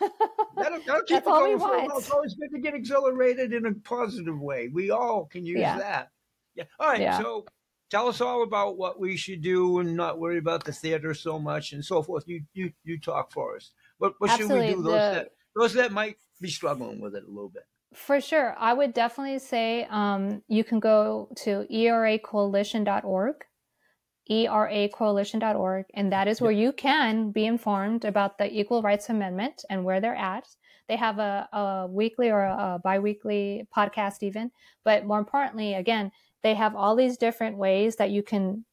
that'll, 0.56 0.78
that'll 0.86 1.02
keep 1.02 1.08
That's 1.08 1.10
it 1.10 1.24
going 1.24 1.58
for 1.58 1.74
a 1.74 1.86
while. 1.86 1.98
It's 1.98 2.10
always 2.10 2.34
good 2.34 2.50
to 2.52 2.58
get 2.60 2.74
exhilarated 2.74 3.52
in 3.52 3.66
a 3.66 3.74
positive 3.74 4.38
way. 4.40 4.68
We 4.68 4.90
all 4.90 5.26
can 5.26 5.44
use 5.44 5.60
Yeah. 5.60 5.78
that. 5.78 6.10
Yeah. 6.54 6.64
All 6.80 6.88
right. 6.88 7.00
Yeah. 7.00 7.18
So 7.18 7.44
tell 7.90 8.08
us 8.08 8.20
all 8.20 8.42
about 8.42 8.76
what 8.78 8.98
we 9.00 9.16
should 9.16 9.42
do 9.42 9.78
and 9.80 9.96
not 9.96 10.18
worry 10.18 10.38
about 10.38 10.64
the 10.64 10.72
theater 10.72 11.12
so 11.14 11.38
much 11.38 11.72
and 11.72 11.84
so 11.84 12.02
forth. 12.02 12.24
You 12.26 12.42
you 12.54 12.72
you 12.84 12.98
talk 13.00 13.32
for 13.32 13.56
us. 13.56 13.72
What 13.98 14.14
what 14.18 14.30
should 14.30 14.48
we 14.48 14.54
Absolutely. 14.54 14.74
do? 14.74 14.82
Those 14.82 14.84
The- 14.84 14.98
that 15.14 15.28
those 15.54 15.74
that 15.74 15.92
might 15.92 16.16
be 16.40 16.48
struggling 16.48 17.00
with 17.00 17.14
it 17.14 17.24
a 17.24 17.28
little 17.30 17.48
bit. 17.50 17.64
For 17.94 18.20
sure. 18.20 18.54
I 18.58 18.74
would 18.74 18.92
definitely 18.92 19.38
say 19.38 19.86
um, 19.90 20.42
you 20.48 20.64
can 20.64 20.80
go 20.80 21.28
to 21.44 21.66
eracoalition.org, 21.70 23.34
eracoalition.org, 24.30 25.86
and 25.94 26.12
that 26.12 26.28
is 26.28 26.40
where 26.40 26.52
you 26.52 26.72
can 26.72 27.30
be 27.30 27.46
informed 27.46 28.04
about 28.04 28.38
the 28.38 28.52
Equal 28.52 28.82
Rights 28.82 29.08
Amendment 29.08 29.64
and 29.70 29.84
where 29.84 30.00
they're 30.00 30.16
at. 30.16 30.48
They 30.88 30.96
have 30.96 31.18
a, 31.18 31.48
a 31.52 31.86
weekly 31.90 32.30
or 32.30 32.42
a, 32.42 32.80
bi 32.82 32.98
weekly 32.98 33.66
podcast, 33.76 34.22
even. 34.22 34.50
But 34.84 35.06
more 35.06 35.18
importantly, 35.18 35.74
again, 35.74 36.10
they 36.42 36.54
have 36.54 36.76
all 36.76 36.96
these 36.96 37.16
different 37.16 37.56
ways 37.56 37.96
that 37.96 38.10
you 38.10 38.22
can, 38.22 38.64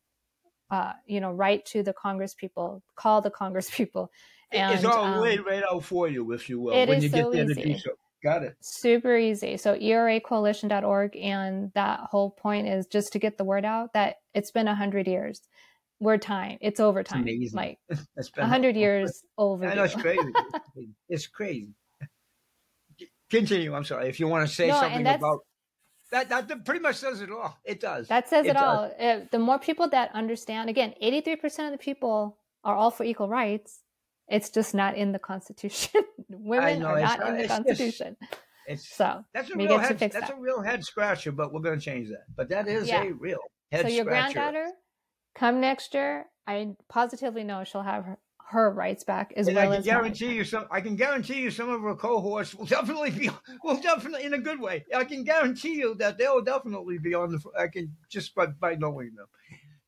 uh, 0.69 0.93
you 1.05 1.21
know, 1.21 1.31
write 1.31 1.65
to 1.67 1.83
the 1.83 1.93
Congress 1.93 2.33
people, 2.33 2.83
call 2.95 3.21
the 3.21 3.31
Congress 3.31 3.69
people. 3.75 4.11
And, 4.51 4.75
it's 4.75 4.85
all 4.85 5.05
um, 5.05 5.21
laid 5.21 5.43
right 5.45 5.63
out 5.71 5.83
for 5.83 6.07
you, 6.07 6.31
if 6.33 6.47
you 6.47 6.59
will, 6.59 6.73
it 6.73 6.87
when 6.87 6.97
is 6.99 7.03
you 7.05 7.09
get 7.09 7.23
so 7.23 7.31
there 7.31 7.45
to 7.47 7.53
do 7.55 7.77
so. 7.79 7.91
Got 8.23 8.43
it. 8.43 8.55
super 8.61 9.17
easy. 9.17 9.57
So 9.57 9.75
eracoalition.org 9.75 11.17
and 11.17 11.71
that 11.75 11.99
whole 12.09 12.31
point 12.31 12.67
is 12.67 12.87
just 12.87 13.11
to 13.13 13.19
get 13.19 13.37
the 13.37 13.43
word 13.43 13.65
out 13.65 13.93
that 13.93 14.17
it's 14.33 14.51
been 14.51 14.67
a 14.67 14.75
hundred 14.75 15.07
years. 15.07 15.41
We're 15.99 16.17
time. 16.17 16.57
It's 16.61 16.79
overtime. 16.79 17.23
amazing. 17.23 17.57
Like 17.57 17.79
That's 18.15 18.31
a 18.37 18.45
hundred 18.45 18.75
years 18.75 19.23
over. 19.37 19.65
I 19.65 19.75
know 19.75 19.83
it's 19.83 19.95
crazy. 19.95 20.31
it's 21.09 21.27
crazy. 21.27 21.73
Continue. 23.29 23.73
I'm 23.73 23.83
sorry. 23.83 24.07
If 24.09 24.19
you 24.19 24.27
want 24.27 24.47
to 24.47 24.53
say 24.53 24.67
No, 24.67 24.79
something 24.79 25.05
about 25.07 25.39
that, 26.11 26.29
that, 26.29 26.47
that 26.47 26.65
pretty 26.65 26.81
much 26.81 26.97
says 26.97 27.21
it 27.21 27.31
all. 27.31 27.57
It 27.65 27.79
does. 27.79 28.07
That 28.07 28.29
says 28.29 28.45
it, 28.45 28.51
It 28.51 28.57
all. 28.57 28.91
Uh, 28.99 29.21
the 29.31 29.39
more 29.39 29.57
people 29.57 29.89
that 29.89 30.11
understand, 30.13 30.69
again, 30.69 30.93
83% 31.01 31.65
of 31.65 31.71
the 31.71 31.77
people 31.77 32.37
are 32.63 32.75
all 32.75 32.91
for 32.91 33.03
equal 33.03 33.27
rights. 33.27 33.81
It's 34.29 34.49
just 34.49 34.73
not 34.73 34.95
in 34.97 35.11
the 35.11 35.19
Constitution. 35.19 36.01
Women 36.29 36.79
know, 36.79 36.87
are 36.87 36.99
not 37.01 37.27
in 37.27 37.37
the 37.37 37.47
Constitution. 37.47 38.17
It's 38.67 38.87
So 38.95 39.23
that's 39.33 39.49
a 39.51 39.55
real 39.57 39.77
head, 39.77 39.99
that's 39.99 40.13
that. 40.15 40.31
a 40.31 40.39
real 40.39 40.61
head 40.61 40.83
scratcher, 40.85 41.31
but 41.31 41.51
we're 41.53 41.59
going 41.61 41.77
to 41.77 41.83
change 41.83 42.07
that. 42.09 42.23
But 42.35 42.49
that 42.49 42.67
is 42.67 42.87
Yeah. 42.87 43.03
a 43.03 43.11
real 43.13 43.39
head 43.71 43.79
scratcher. 43.81 43.89
so 43.89 43.95
your 43.95 44.05
granddaughter, 44.05 44.67
come 45.35 45.59
next 45.59 45.93
year. 45.93 46.27
I 46.47 46.75
positively 46.89 47.43
know 47.43 47.63
she'll 47.65 47.83
have 47.83 48.05
her, 48.05 48.19
her 48.49 48.71
rights 48.71 49.03
back 49.03 49.33
as 49.35 49.47
and 49.47 49.55
well 49.55 49.65
I 49.65 49.67
can 49.67 49.79
as 49.79 49.85
mine. 49.85 49.95
guarantee 49.95 50.33
you 50.33 50.43
some. 50.45 50.65
I 50.71 50.79
can 50.81 50.95
guarantee 50.95 51.41
you 51.41 51.51
some 51.51 51.69
of 51.69 51.81
her 51.81 51.95
cohorts 51.95 52.55
will 52.55 52.65
definitely 52.77 53.11
be. 53.11 53.29
Will 53.63 53.79
definitely 53.81 54.23
in 54.25 54.33
a 54.33 54.37
good 54.39 54.59
way. 54.61 54.85
I 54.95 55.03
can 55.03 55.23
guarantee 55.25 55.75
you 55.75 55.95
that 55.95 56.17
they'll 56.17 56.41
definitely 56.41 56.99
be 56.99 57.13
on 57.13 57.31
the. 57.31 57.39
I 57.57 57.67
can 57.67 57.95
just 58.09 58.33
by 58.35 58.45
by 58.47 58.75
knowing 58.75 59.13
them. 59.15 59.25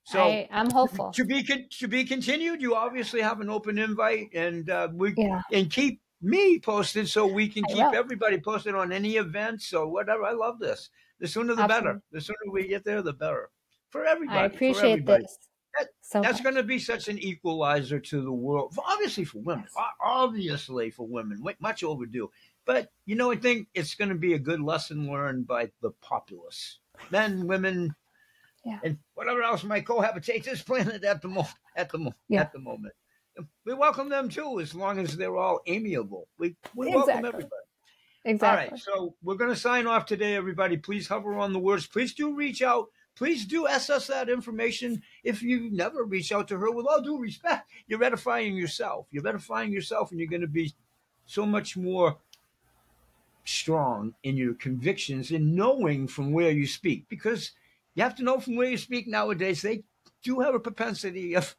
So 0.06 0.22
I, 0.22 0.48
I'm 0.52 0.70
hopeful. 0.70 1.12
to 1.12 1.26
be 1.26 1.44
to 1.44 1.88
be 1.88 2.04
continued. 2.04 2.62
You 2.62 2.76
obviously 2.76 3.22
have 3.22 3.41
an 3.41 3.50
open 3.50 3.78
invite, 3.80 4.30
and 4.34 4.70
uh, 4.70 4.89
we 4.94 5.13
Yeah. 5.18 5.41
and 5.52 5.70
keep 5.70 6.00
me 6.22 6.60
posted 6.60 7.10
so 7.10 7.26
we 7.26 7.48
can 7.50 7.63
I 7.70 7.74
keep 7.74 7.84
will. 7.84 7.96
everybody 7.96 8.39
posted 8.39 8.76
on 8.76 8.91
any 8.91 9.15
events 9.18 9.74
or 9.74 9.88
whatever. 9.88 10.24
I 10.24 10.32
love 10.34 10.60
this. 10.60 10.89
The 11.20 11.28
sooner 11.28 11.56
the 11.56 11.68
better. 11.68 12.02
The 12.12 12.22
sooner 12.22 12.38
we 12.52 12.68
get 12.68 12.84
there, 12.84 13.02
the 13.02 13.13
better 13.13 13.50
for 13.89 14.06
everybody. 14.06 14.38
I 14.39 14.46
appreciate 14.46 14.91
everybody. 14.91 15.24
this. 15.24 15.38
That- 15.80 15.89
so 16.02 16.22
That's 16.22 16.39
going 16.39 16.56
to 16.56 16.63
be 16.63 16.80
such 16.80 17.10
an 17.10 17.20
equalizer 17.20 18.00
to 18.00 18.22
the 18.22 18.32
world. 18.32 18.74
Obviously 18.88 19.26
for 19.26 19.39
women, 19.39 19.65
Yes. 19.76 19.86
Obviously 20.02 20.89
for 20.91 21.06
women, 21.06 21.44
much 21.60 21.84
overdue. 21.84 22.32
But 22.65 22.91
you 23.06 23.15
know, 23.15 23.32
I 23.32 23.36
think 23.36 23.68
it's 23.74 23.94
going 23.96 24.10
to 24.10 24.15
be 24.15 24.34
a 24.36 24.39
good 24.39 24.62
lesson 24.62 25.12
learned 25.12 25.48
by 25.48 25.72
the 25.82 25.91
populace, 26.02 26.80
men, 27.12 27.46
women, 27.48 27.94
Yeah. 28.65 28.80
and 28.84 28.97
whatever 29.13 29.43
else 29.43 29.63
might 29.63 29.86
cohabitate 29.86 30.43
this 30.43 30.62
planet 30.63 31.04
at 31.04 31.21
the 31.21 31.28
mo- 31.28 31.47
at 31.75 31.89
the 31.91 31.99
mo- 31.99 32.15
Yeah. 32.28 32.41
at 32.41 32.51
the 32.51 32.60
moment. 32.60 32.93
We 33.65 33.73
welcome 33.73 34.10
them 34.10 34.28
too, 34.30 34.60
as 34.60 34.73
long 34.73 34.97
as 34.97 35.15
they're 35.15 35.38
all 35.38 35.62
amiable. 35.67 36.28
We 36.39 36.56
we 36.75 36.88
welcome 36.88 37.25
everybody. 37.25 37.45
exactly. 38.23 38.47
All 38.65 38.71
right, 38.71 38.80
so 38.80 39.15
we're 39.21 39.36
going 39.36 39.51
to 39.54 39.56
sign 39.60 39.88
off 39.88 40.06
today, 40.06 40.36
everybody. 40.36 40.78
Please 40.78 41.08
hover 41.08 41.36
on 41.36 41.54
the 41.54 41.60
words. 41.60 41.86
Please 41.86 42.13
do 42.13 42.34
reach 42.34 42.62
out. 42.63 42.88
Please 43.15 43.45
do 43.45 43.67
SS 43.67 44.08
that 44.08 44.30
information. 44.30 45.01
If 45.23 45.41
you 45.43 45.69
never 45.71 46.04
reach 46.04 46.32
out 46.32 46.47
to 46.49 46.58
her, 46.58 46.71
with 46.71 46.86
all 46.88 47.01
due 47.01 47.19
respect, 47.19 47.69
you're 47.88 48.04
edifying 48.04 48.56
yourself. 48.56 49.06
You're 49.12 49.28
edifying 49.28 49.71
yourself, 49.71 50.12
and 50.12 50.19
you're 50.19 50.30
going 50.30 50.41
to 50.41 50.47
be 50.47 50.73
so 51.25 51.45
much 51.45 51.78
more 51.78 52.17
strong 53.45 54.15
in 54.23 54.36
your 54.38 54.54
convictions 54.56 55.32
in 55.32 55.56
knowing 55.56 56.08
from 56.08 56.32
where 56.32 56.51
you 56.51 56.65
speak. 56.67 57.08
Because 57.10 57.51
you 57.95 58.03
have 58.03 58.15
to 58.15 58.23
know 58.23 58.39
from 58.39 58.55
where 58.55 58.69
you 58.69 58.77
speak 58.77 59.08
nowadays. 59.08 59.62
They 59.62 59.84
do 60.21 60.41
have 60.41 60.53
a 60.53 60.60
propensity 60.60 61.36
of 61.36 61.55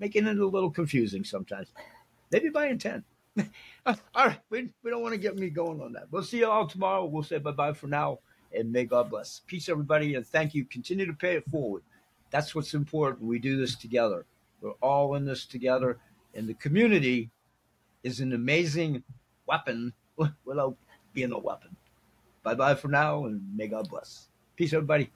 making 0.00 0.26
it 0.26 0.38
a 0.38 0.46
little 0.46 0.70
confusing 0.70 1.24
sometimes, 1.24 1.68
maybe 2.30 2.50
by 2.50 2.66
intent. 2.66 3.04
all 3.86 3.96
right, 4.16 4.40
we, 4.50 4.70
we 4.82 4.90
don't 4.90 5.02
want 5.02 5.14
to 5.14 5.20
get 5.20 5.36
me 5.36 5.50
going 5.50 5.80
on 5.80 5.92
that. 5.92 6.08
We'll 6.10 6.22
see 6.22 6.38
you 6.38 6.50
all 6.50 6.66
tomorrow. 6.66 7.04
We'll 7.04 7.22
say 7.22 7.38
bye 7.38 7.52
bye 7.52 7.72
for 7.72 7.86
now, 7.86 8.18
and 8.52 8.72
may 8.72 8.84
God 8.84 9.10
bless. 9.10 9.42
Peace, 9.46 9.68
everybody, 9.68 10.14
and 10.14 10.26
thank 10.26 10.54
you. 10.54 10.64
Continue 10.64 11.06
to 11.06 11.12
pay 11.12 11.36
it 11.36 11.48
forward. 11.50 11.82
That's 12.30 12.54
what's 12.54 12.74
important. 12.74 13.26
We 13.26 13.38
do 13.38 13.56
this 13.56 13.76
together. 13.76 14.26
We're 14.60 14.72
all 14.82 15.14
in 15.14 15.24
this 15.24 15.46
together, 15.46 15.98
and 16.34 16.48
the 16.48 16.54
community 16.54 17.30
is 18.02 18.20
an 18.20 18.32
amazing 18.32 19.04
weapon 19.46 19.92
without 20.44 20.76
being 21.12 21.32
a 21.32 21.38
weapon. 21.38 21.76
Bye 22.42 22.54
bye 22.54 22.74
for 22.74 22.88
now, 22.88 23.26
and 23.26 23.42
may 23.56 23.68
God 23.68 23.88
bless. 23.88 24.28
Peace, 24.56 24.72
everybody. 24.72 25.10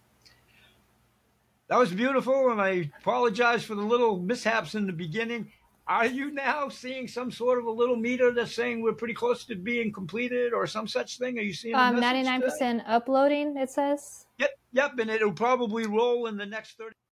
That 1.69 1.79
was 1.79 1.91
beautiful, 1.91 2.51
and 2.51 2.61
I 2.61 2.91
apologize 3.01 3.65
for 3.65 3.75
the 3.75 3.83
little 3.83 4.19
mishaps 4.19 4.75
in 4.75 4.87
the 4.87 4.93
beginning. 4.93 5.51
are 5.87 6.07
you 6.07 6.31
now 6.31 6.69
seeing 6.69 7.09
some 7.09 7.31
sort 7.31 7.59
of 7.59 7.65
a 7.65 7.71
little 7.71 7.97
meter 7.97 8.33
that's 8.33 8.55
saying 8.55 8.83
we're 8.83 8.93
pretty 8.93 9.15
close 9.15 9.47
to 9.47 9.57
being 9.57 9.93
completed 9.93 10.53
or 10.53 10.67
some 10.67 10.87
such 10.87 11.17
thing? 11.17 11.39
Are 11.39 11.43
you 11.43 11.55
seeing 11.55 11.75
um, 11.75 11.97
99% 11.97 12.83
uploading, 12.87 13.57
it 13.57 13.71
says? 13.71 14.27
Yep, 14.39 14.51
yep, 14.73 14.99
and 14.99 15.11
it'll 15.11 15.33
probably 15.33 15.87
roll 15.87 16.27
in 16.27 16.37
the 16.37 16.45
next 16.45 16.77
30 16.77 16.95